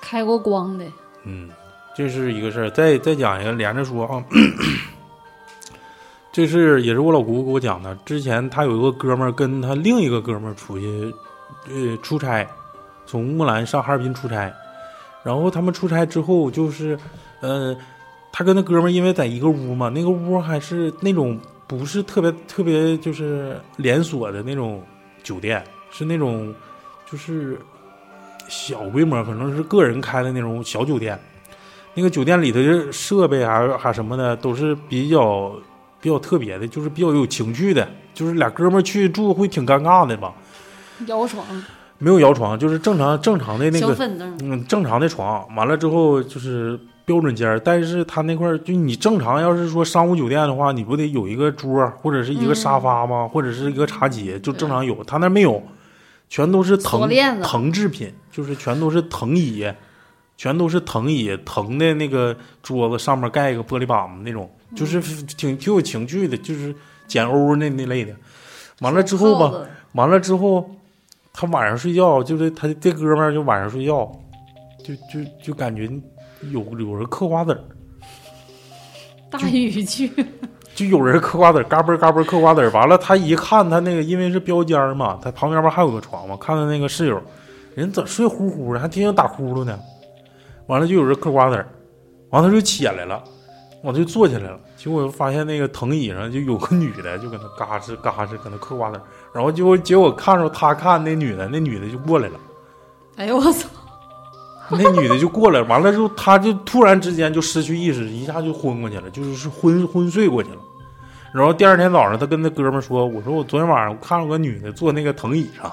[0.00, 0.84] 开过光的，
[1.24, 1.48] 嗯，
[1.96, 2.70] 这是一个事儿。
[2.70, 4.22] 再再讲一个，连着说啊，
[6.38, 7.92] 这是也是我老姑给我讲的。
[8.04, 11.12] 之前他有一个哥们儿跟他另一个哥们儿出去，
[11.68, 12.46] 呃，出差，
[13.06, 14.54] 从木兰上哈尔滨出差，
[15.24, 16.96] 然后他们出差之后就是，
[17.40, 17.76] 呃，
[18.30, 21.36] 他跟那哥们儿因为在一个屋嘛，那个屋还是那种
[21.66, 24.80] 不是特别特别就是连锁的那种
[25.24, 25.60] 酒店，
[25.90, 26.54] 是那种
[27.10, 27.58] 就是
[28.46, 31.18] 小规模，可能是个人开的那种小酒店。
[31.94, 35.52] 那个酒店里头的设备啊还什么的都是比较
[36.00, 40.32] 比较特别的，就是比较有情趣的，就是俩哥们儿去住会挺尴尬的吧？
[41.06, 41.44] 摇床、
[41.98, 43.96] 没有摇床，就是正常正常的那个
[44.40, 53.26] 嗯，正常的床，完了之后就是标准间儿，但是他那块儿就你正常要是说商务酒店的话，你不得有一个桌儿或者是一个沙发吗？
[53.26, 55.62] 或者是一个茶几，就正常有，他那没有，
[56.28, 57.08] 全都是藤
[57.42, 59.66] 藤制品，就是全都是藤椅，
[60.36, 66.74] 全都是藤椅，藤的那个桌子上面盖一个玻璃板子那种，就是挺挺有情趣的，就是
[67.06, 68.14] 捡欧那那类的。
[68.80, 69.52] 完了之后吧，
[69.92, 70.68] 完了之后，
[71.32, 74.10] 他晚上睡觉，就是他这哥们儿就晚上睡觉，
[74.84, 75.90] 就就就感觉
[76.52, 77.60] 有有人嗑瓜子儿，
[79.30, 80.10] 大语句，
[80.76, 82.70] 就有人嗑瓜子儿，嘎嘣嘎嘣嗑瓜子儿。
[82.70, 87.20] 完了，他一看他那个，因为是标间儿嘛，他旁边不还有个床嘛，看他那个室友，
[87.74, 89.78] 人咋睡呼呼的，还天天打呼噜呢。
[90.66, 91.66] 完了就有人嗑瓜子儿，
[92.30, 93.24] 完了他就起来了，
[93.82, 94.58] 完了就坐起来了。
[94.76, 99.02] 结果发现那个藤椅上就有个女的，就搁那嘎吱嘎吱搁那嗑瓜子儿。
[99.32, 102.40] 然后结果结果看着他看那女的，那女的就过来了。
[103.16, 103.68] 哎呦我操！
[104.70, 110.58] 那女的就过来，完了之后，她就突然之间就失去意识，一下就昏过去了，就是是昏昏睡过去了。
[111.32, 115.72] 然后第二天早上，他跟那哥们儿说：“我说我昨天晚上我看着个女的坐那个藤椅上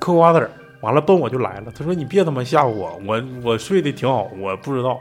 [0.00, 0.50] 嗑瓜子儿，
[0.80, 4.98] 完了奔我就来了。”他说：“你别他妈吓唬我，我我睡得挺好，我不知道。”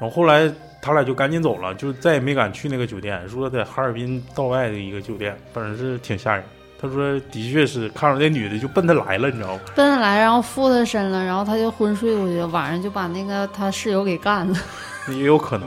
[0.00, 6.44] 然后后来他俩就赶紧走了，就再也没敢去那个酒店，说在哈尔滨道外的一个酒店，反正是挺吓人。
[6.78, 9.60] 他说：“的确是看着那女的就奔他来了，你知道吗？
[9.74, 14.58] 奔他来，然后附他身了，然后他就昏睡过去，晚上就把那个他室友给干了。
[15.08, 15.66] 也有可能。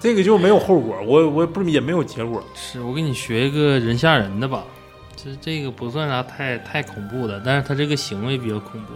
[0.00, 2.42] 这个就没有后果，我我不也没有结果。
[2.56, 4.64] 是我给你学一个人吓人的吧，
[5.14, 8.92] 这这个不算啥太太恐怖的，但是他这个行为比较恐怖。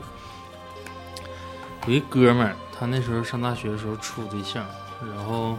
[1.87, 4.67] 有一哥们儿，他那时候上大学的时候处对象，
[5.09, 5.57] 然后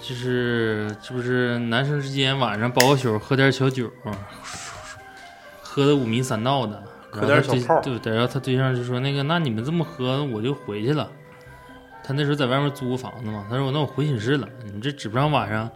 [0.00, 3.90] 就是这不是男生之间晚上包个宿，喝点小酒，
[5.60, 11.10] 喝的五迷三道的，喝点小泡对对，然后他对象就说那个，那你们这么喝，我就回去了。
[12.04, 15.68] 他那时候在外面租个房子嘛，他说那我回寝室了，你这指不上晚上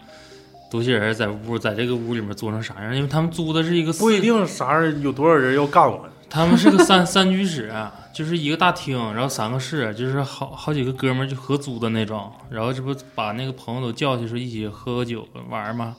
[0.71, 7.73] 多些人在屋，在这个屋里面做成啥样，因为他们租的是一个四不一定啥人有多少人要干我，他们是个三三居室，
[8.13, 12.33] 就是一个大厅，然后三个室，就是好好几个哥们儿就合租的那种。
[12.51, 15.97] 然后这不把那个朋友都叫去说一起喝个酒玩儿吗？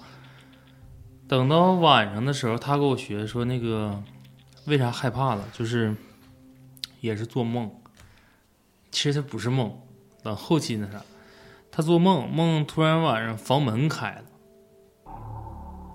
[1.28, 4.04] 等到晚上的时候，他给我学说那个
[4.66, 5.96] 为啥害怕了，就是
[7.00, 7.72] 也是做梦。
[8.92, 9.74] 其实他不是梦，
[10.22, 11.02] 等后期那啥，
[11.72, 15.12] 他做梦梦突然晚上房门开了，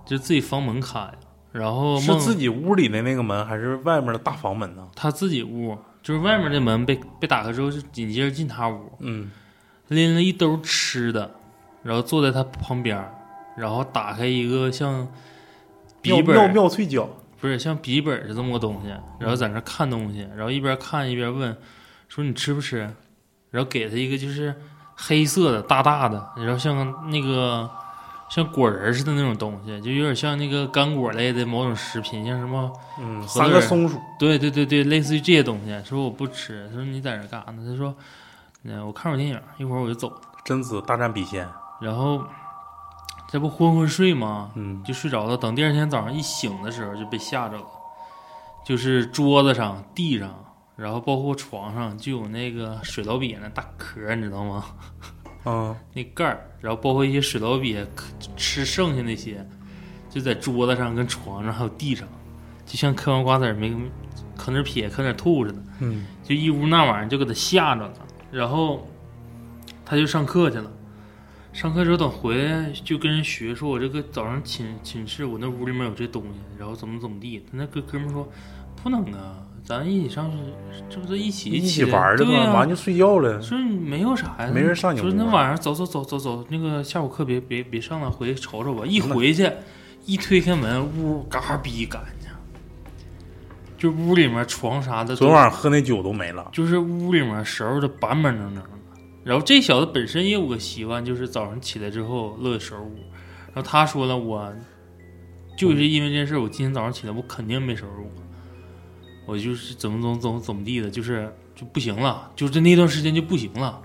[0.07, 1.19] 就自己房门开了，
[1.53, 4.89] 然后梦是自己屋里的那个门，还是外面的大房门呢？
[4.97, 9.29] 他自己屋，就是外面的门被被打开之后，就紧接着进他屋，嗯，
[9.89, 11.29] 拎了一兜吃的，
[11.83, 12.97] 然后坐在他旁边，
[13.57, 15.09] 然后打开一个像
[16.01, 21.57] 笔记本妙儿，妙脆角，不是像笔记本儿是这么个东西，然后在那看东西，然后一边看一边问，
[22.09, 22.89] 说你吃不吃？
[23.51, 24.55] 然后给他一个就是
[24.95, 27.69] 黑色的大大的，然后像那个
[28.29, 35.81] 像果仁儿似的那种东西，就有点像那个干果类的某种食品，像什么嗯，三个松鼠，对对对对，类似于这些东西。
[35.85, 37.63] 说我不吃，他说你在这干啥呢？
[37.65, 37.95] 他说，
[38.65, 40.13] 嗯，我看会儿电影，一会儿我就走。
[40.45, 41.49] 贞子大战笔仙，
[41.81, 42.23] 然后
[43.29, 44.51] 这不昏昏睡吗？
[44.55, 45.37] 嗯，就睡着了。
[45.37, 47.65] 等第二天早上一醒的时候，就被吓着了。
[48.65, 50.35] 就是桌子上、地上，
[50.75, 54.65] 然后包括床上，就有那个水老鳖那大壳，你知道吗？
[55.47, 57.87] 嗯，那盖儿，然后包括一些水老鳖
[58.37, 59.47] 吃剩下那些，
[60.11, 62.07] 就在桌子上、跟床上还有地上，
[62.67, 63.75] 就像嗑完瓜子儿没
[64.37, 65.63] 嗑点撇、嗑点吐似的。
[65.79, 67.93] 嗯，就一屋那玩意儿就给他吓着了，
[68.31, 68.87] 然后
[69.85, 70.71] 他就上课去了。
[71.53, 77.39] 上课之后等回来就跟人学说，我这个早上寝寝室我那屋里面有这东西，然后怎么怎么地。
[77.51, 78.29] 他那哥哥们说
[78.83, 80.37] 不能啊，咱一起上去，
[80.89, 88.87] 这不是一起一起起玩儿的嘛，对呀、完就睡觉了，说没有啥呀，没人上你说那晚上走走走走走，那个下午课别别别上了，回去瞅瞅吧。
[88.87, 89.51] 一回去，
[90.05, 92.31] 一推开门，屋嘎逼干净，
[93.77, 98.71] 就屋里面床啥的，昨晚上喝那酒都没了，就是屋里面收拾的板板正正的。
[99.25, 102.95] 然后这小子本身也有个习惯，就是早上起来之后乐意收拾屋。
[103.53, 104.53] 然后他说了，我
[105.59, 108.09] 就是因为这件事，我今天早上起来我肯定没收拾屋，
[109.27, 113.79] 我就是怎么怎么怎么怎么地的，就是就不行了，就是那段时间就不行了，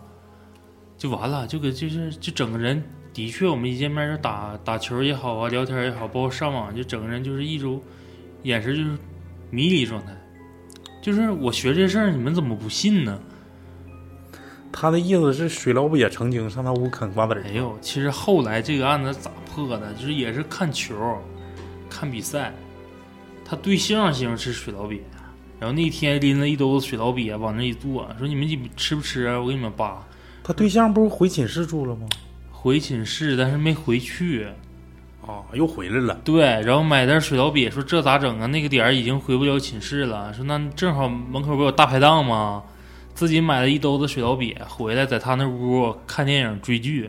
[0.98, 2.82] 就完了，就给就是就整个人
[3.14, 7.82] 的确，我们一见面就打打球也好啊，聊天也好，包括上网，就整个人就是一种
[8.44, 8.98] 眼神就是
[9.50, 10.16] 迷离状态。
[11.02, 13.20] 就是我学这事儿，你们怎么不信呢？
[14.72, 19.94] 他的意思是水老鳖成精上他屋啃瓜子儿哎呦，其实后来这个案子咋破的？
[19.96, 20.96] 就是也是看球，
[21.90, 22.54] 看比赛，
[23.44, 25.02] 他对象喜欢吃水老鳖，
[25.62, 29.40] 然后那天拎了一兜子水老鳖往那一坐，说你们几吃不吃啊？
[29.40, 30.04] 我给你们扒。
[30.44, 32.08] 他对象不是回寝室住了吗？
[32.50, 34.48] 回寝室，但是没回去。
[35.22, 38.48] 啊，又回来了，对，然后买点水老鳖，说这咋整啊？
[38.48, 40.34] 那个点儿已经回不了寝室了。
[40.34, 42.64] 说那正好门口不有大排档吗？
[43.14, 47.08] 自己买了一兜子水老鳖回来，在他那屋看电影追剧，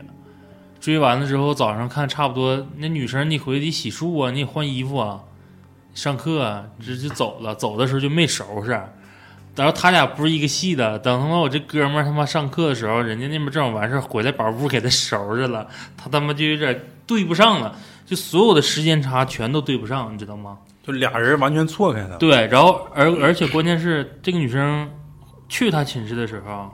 [0.79, 5.21] 追完了之后，早上看差不多，那女生你回去得洗漱啊，你得换衣服啊，
[5.93, 7.53] 上课啊，这就走了。
[7.55, 8.71] 走的时候就没收拾。
[9.55, 20.57] 然后他俩不是一个系的，等他妈我这哥们儿他妈上课的时候，人家那边正好完事儿回来，把屋给他收拾了，他他妈就有点对不上了，就所有的时间差全都对不上，你知道吗？
[20.81, 22.17] 就俩人完全错开的。
[22.17, 24.89] 对，然后而而且关键是这个女生
[25.47, 26.69] 去他寝室的时候，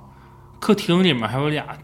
[0.62, 1.78] 客厅里面还有俩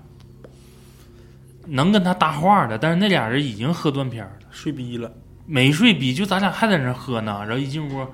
[1.67, 5.11] 能跟他搭话的，但是那俩人已经喝断片了，睡逼了，
[5.45, 7.39] 没睡逼，就咱俩还在那喝呢。
[7.41, 8.07] 然后一进屋，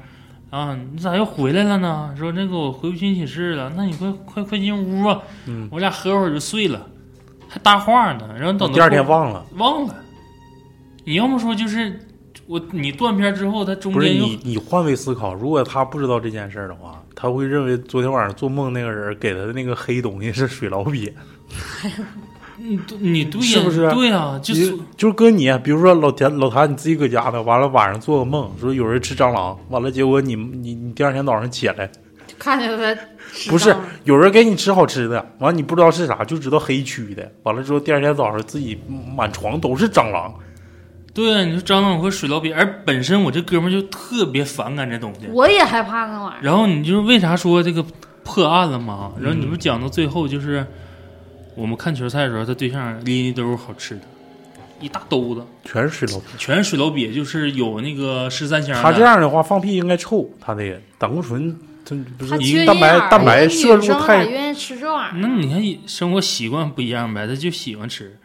[0.49, 2.13] 啊，你咋又回来了呢？
[2.17, 5.21] 说那个我回不去寝室了，那你快快快进屋吧。
[5.45, 6.87] 嗯，我俩喝会儿就睡了，
[7.47, 8.29] 还搭话呢。
[8.37, 9.45] 然后等第二天忘了。
[9.55, 9.95] 忘了，
[11.05, 12.07] 你要么说就是
[12.47, 21.13] 我你断片之后，他中不是间又你，你换位思考，如果他不知道这件事儿的话，他会认为昨天晚上做梦那个人给他的那个黑东西是水老鳖，
[22.63, 31.89] 你对你对呀，是不是对呀，就就是就是搁你，比如说老田老谭你自己搁家呢，完了晚上做个梦，说有人吃蟑螂，完了结果你你你第二天早上起来，
[32.37, 32.95] 看见他
[33.33, 38.79] 吃不是有人给你吃好吃的，完了你不知道是啥，就知道黑蛆的，完了之后第二天早上自己
[39.15, 40.33] 满床都是蟑螂，
[41.13, 45.27] 对啊，你说蟑螂和水老鳖，而本身我这哥们儿就特别反感这东西。
[45.31, 46.39] 我也害怕那玩意儿。
[46.41, 47.83] 然后你就是为啥说这个
[48.23, 49.11] 破案了嘛？
[49.19, 50.65] 然后你嗯不讲到最后，就是
[51.55, 54.01] 我们看球赛的时候，他对象拎一兜好吃的，
[54.79, 56.25] 一大兜子，全是水老鳖。
[56.37, 58.81] 全是水老鳖，就是有那个十三香。
[58.81, 65.27] 他这样的话放屁应该臭，他那个胆固醇，他不是他缺蛋白营养蛋白摄入女生咋太，愿意吃这玩意那？
[65.27, 68.17] 你看生活习惯不一样呗，他就喜欢吃。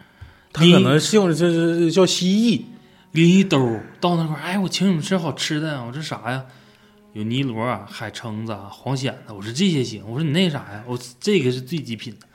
[0.52, 2.62] 他可能性就是叫蜥蜴，
[3.12, 3.58] 拎一兜
[4.00, 6.44] 到那块儿，哎，我请你们吃好吃的，我这啥呀？
[7.12, 10.82] 有泥螺啊、海蛏子啊、黄蚬子，我说这些行，我说你那啥呀？
[10.86, 12.26] 我这个是最极品的，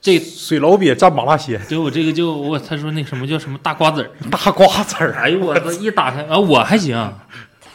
[0.00, 7.12] 这水老鳖蘸麻辣鲜，对我这个就我他说那什么叫什么大瓜子儿，大瓜子儿，哎呦我操，一打开啊我还行，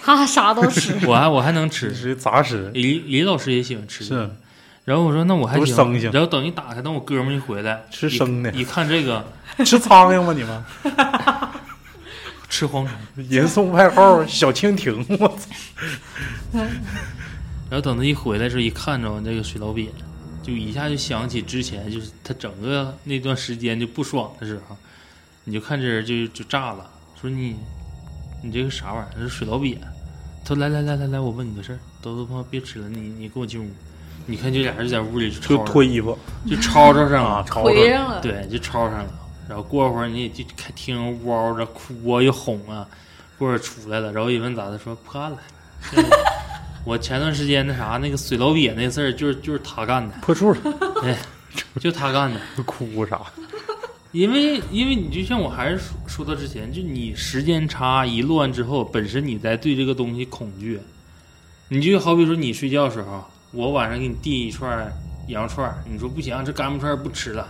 [0.02, 0.96] 他啥都吃。
[1.06, 4.30] 我还我还能吃，是杂食，李李老师也喜欢吃，是
[4.86, 9.24] 然后我说那我还行，生性然后等一打开，等我哥们儿一回来吃生的一一看这个
[9.64, 10.34] 吃苍蝇吗？
[10.34, 10.64] 你们
[12.50, 12.90] 吃蝗虫，
[13.30, 16.60] 人送外号小蜻蜓，我操！
[17.70, 19.90] 然后等他一回来时候，一看着这个水老鳖，
[20.46, 24.78] 就一下就想起之前就是他整个那段时间就不爽的时候，
[25.44, 26.88] 你就看这人就就炸了，
[27.20, 27.56] 说你
[28.44, 29.12] 你这个啥玩意儿？
[29.16, 29.76] 这是水老鳖。
[30.44, 33.68] 他说来来来来来，我问你个事儿，都都他妈别吃了，你你跟我进屋。
[34.28, 36.16] 你看这俩人就在屋里就就脱衣服
[36.48, 37.74] 就吵吵上啊，了，吵吵。
[37.74, 39.14] 上了，对，就吵上了。
[39.50, 42.88] 然后过会儿你也就开听嗷着哭啊，又哄啊，
[43.38, 45.38] 过会儿出来了，然后一问咋的，说破案了。
[46.86, 50.60] 就是我前段时间那啥，那个水老瘪那事儿，就是就是他干的，破处了，
[51.04, 51.18] 哎
[51.80, 52.40] 就他干的。
[52.64, 53.22] 哭啥？
[54.12, 60.80] 因为因为你就像我还是说说到之前，就你时间差一乱之后，本身你在对这个东西恐惧，
[61.68, 64.90] 你就好比说你睡觉的时候，我晚上给你递一串
[65.28, 67.48] 羊串，你说不行，这干巴串不吃了，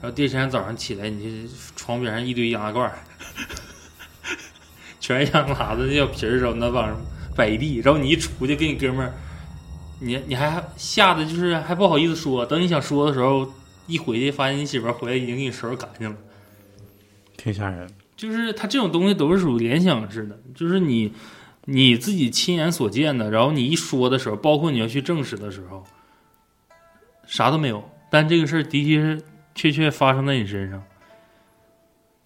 [0.00, 2.92] 然后第二天早上起来，你这床边上一堆羊拉罐，
[4.98, 6.96] 全是羊拉子那小皮儿，然后那往上
[7.36, 9.12] 摆一地，然后你一出去跟你哥们儿，
[10.00, 13.52] 你你还吓得就是还不好意思说，等你想说的时候。
[13.88, 16.16] 一回去发现你媳妇儿回来已经给你收拾干净了，
[17.36, 17.88] 挺吓人。
[18.16, 21.12] 就是他这种东西都是属于联想式的，就是你
[21.66, 25.84] 你自己亲眼所见的，然后你一说的时候，包括你要去证实的时候，
[27.28, 29.22] 啥都没有，但这个事儿的确
[29.54, 30.82] 确确发生在你身上。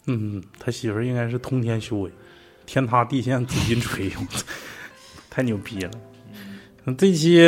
[0.06, 2.10] 嗯，他媳妇儿应该是通天修为，
[2.64, 4.10] 天塌地陷紫金锤，
[5.30, 5.90] 太牛逼了。
[6.84, 7.40] 那这期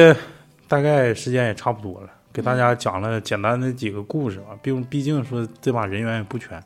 [0.68, 4.56] 大概时间也差不多了，给大家讲了简单的几个故事吧。
[4.62, 6.62] 并毕竟说这把人员也不全，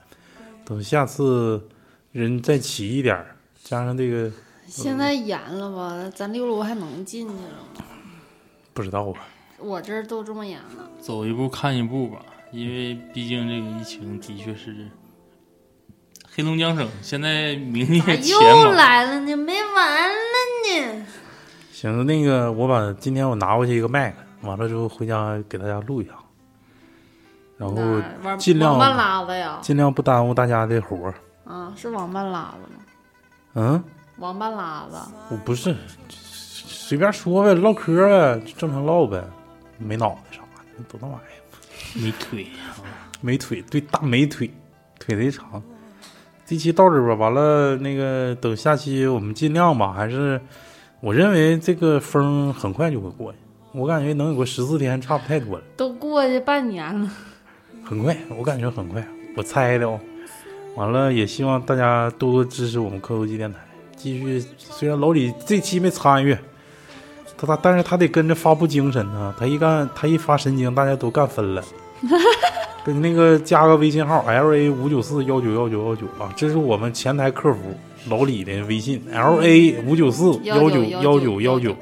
[0.64, 1.66] 等下次
[2.12, 3.34] 人再齐一点儿，
[3.64, 4.30] 加上这个
[4.66, 6.10] 现在严了吧？
[6.14, 7.40] 咱六楼还能进去了
[7.76, 7.84] 吗？
[8.74, 9.20] 不知道啊，
[9.58, 10.90] 我这儿都这么严了。
[11.00, 12.20] 走一步看一步吧，
[12.50, 14.88] 因为毕竟这个疫情的确是
[16.36, 18.70] 黑龙江省现在名列咋前又。
[18.72, 19.34] 来了呢？
[19.34, 20.14] 没完了
[20.68, 21.06] 呢！
[21.72, 26.12] 行，那个我把今天我拿过去一个麦克，完了之后回家给大家录一下，
[27.56, 29.60] 然后尽量拉子呀？
[29.62, 31.14] 尽量不耽误大家的活儿。
[31.46, 32.82] 啊，是网吧拉子吗？
[33.54, 33.84] 嗯。
[34.18, 34.98] 网吧拉子，
[35.30, 35.74] 我不是
[36.10, 39.24] 随便说呗，唠嗑呗，正常唠呗，
[39.78, 40.42] 没脑袋啥
[40.76, 42.02] 的，都那玩意儿？
[42.04, 42.46] 没腿，
[43.22, 44.50] 没腿，对，大没腿，
[44.98, 45.62] 腿贼长。
[46.46, 50.40] 这期到这儿吧，完了那个等下期我们尽量吧，还是
[51.00, 53.38] 我认为这个风很快就会过去，
[53.72, 57.10] 我感觉能有个十四天差不太多了，都过去半年了。
[57.84, 59.04] 很快，我感觉很快。
[59.36, 59.98] 我猜的哦。
[60.76, 63.58] 完了，也希望大家多多支持我们科技机电台，
[63.96, 64.44] 继续。
[64.56, 66.36] 虽然老李这期没参与，
[67.36, 69.34] 他他，但是他得跟着发布精神呢。
[69.38, 71.64] 他一干，他一发神经，大家都干分了。
[72.86, 77.58] 跟那个加个微信号 L A 五九四幺九幺九幺九啊，这是我们前台客服
[78.08, 81.74] 老李的微信 L A 五九四幺九幺九幺九，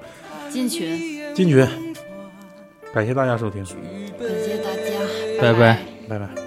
[0.48, 0.98] 进群，
[1.34, 1.68] 进群。
[2.94, 5.78] 感谢大家收听，感谢大家，拜拜。
[6.08, 6.26] 拜拜。
[6.34, 6.43] 江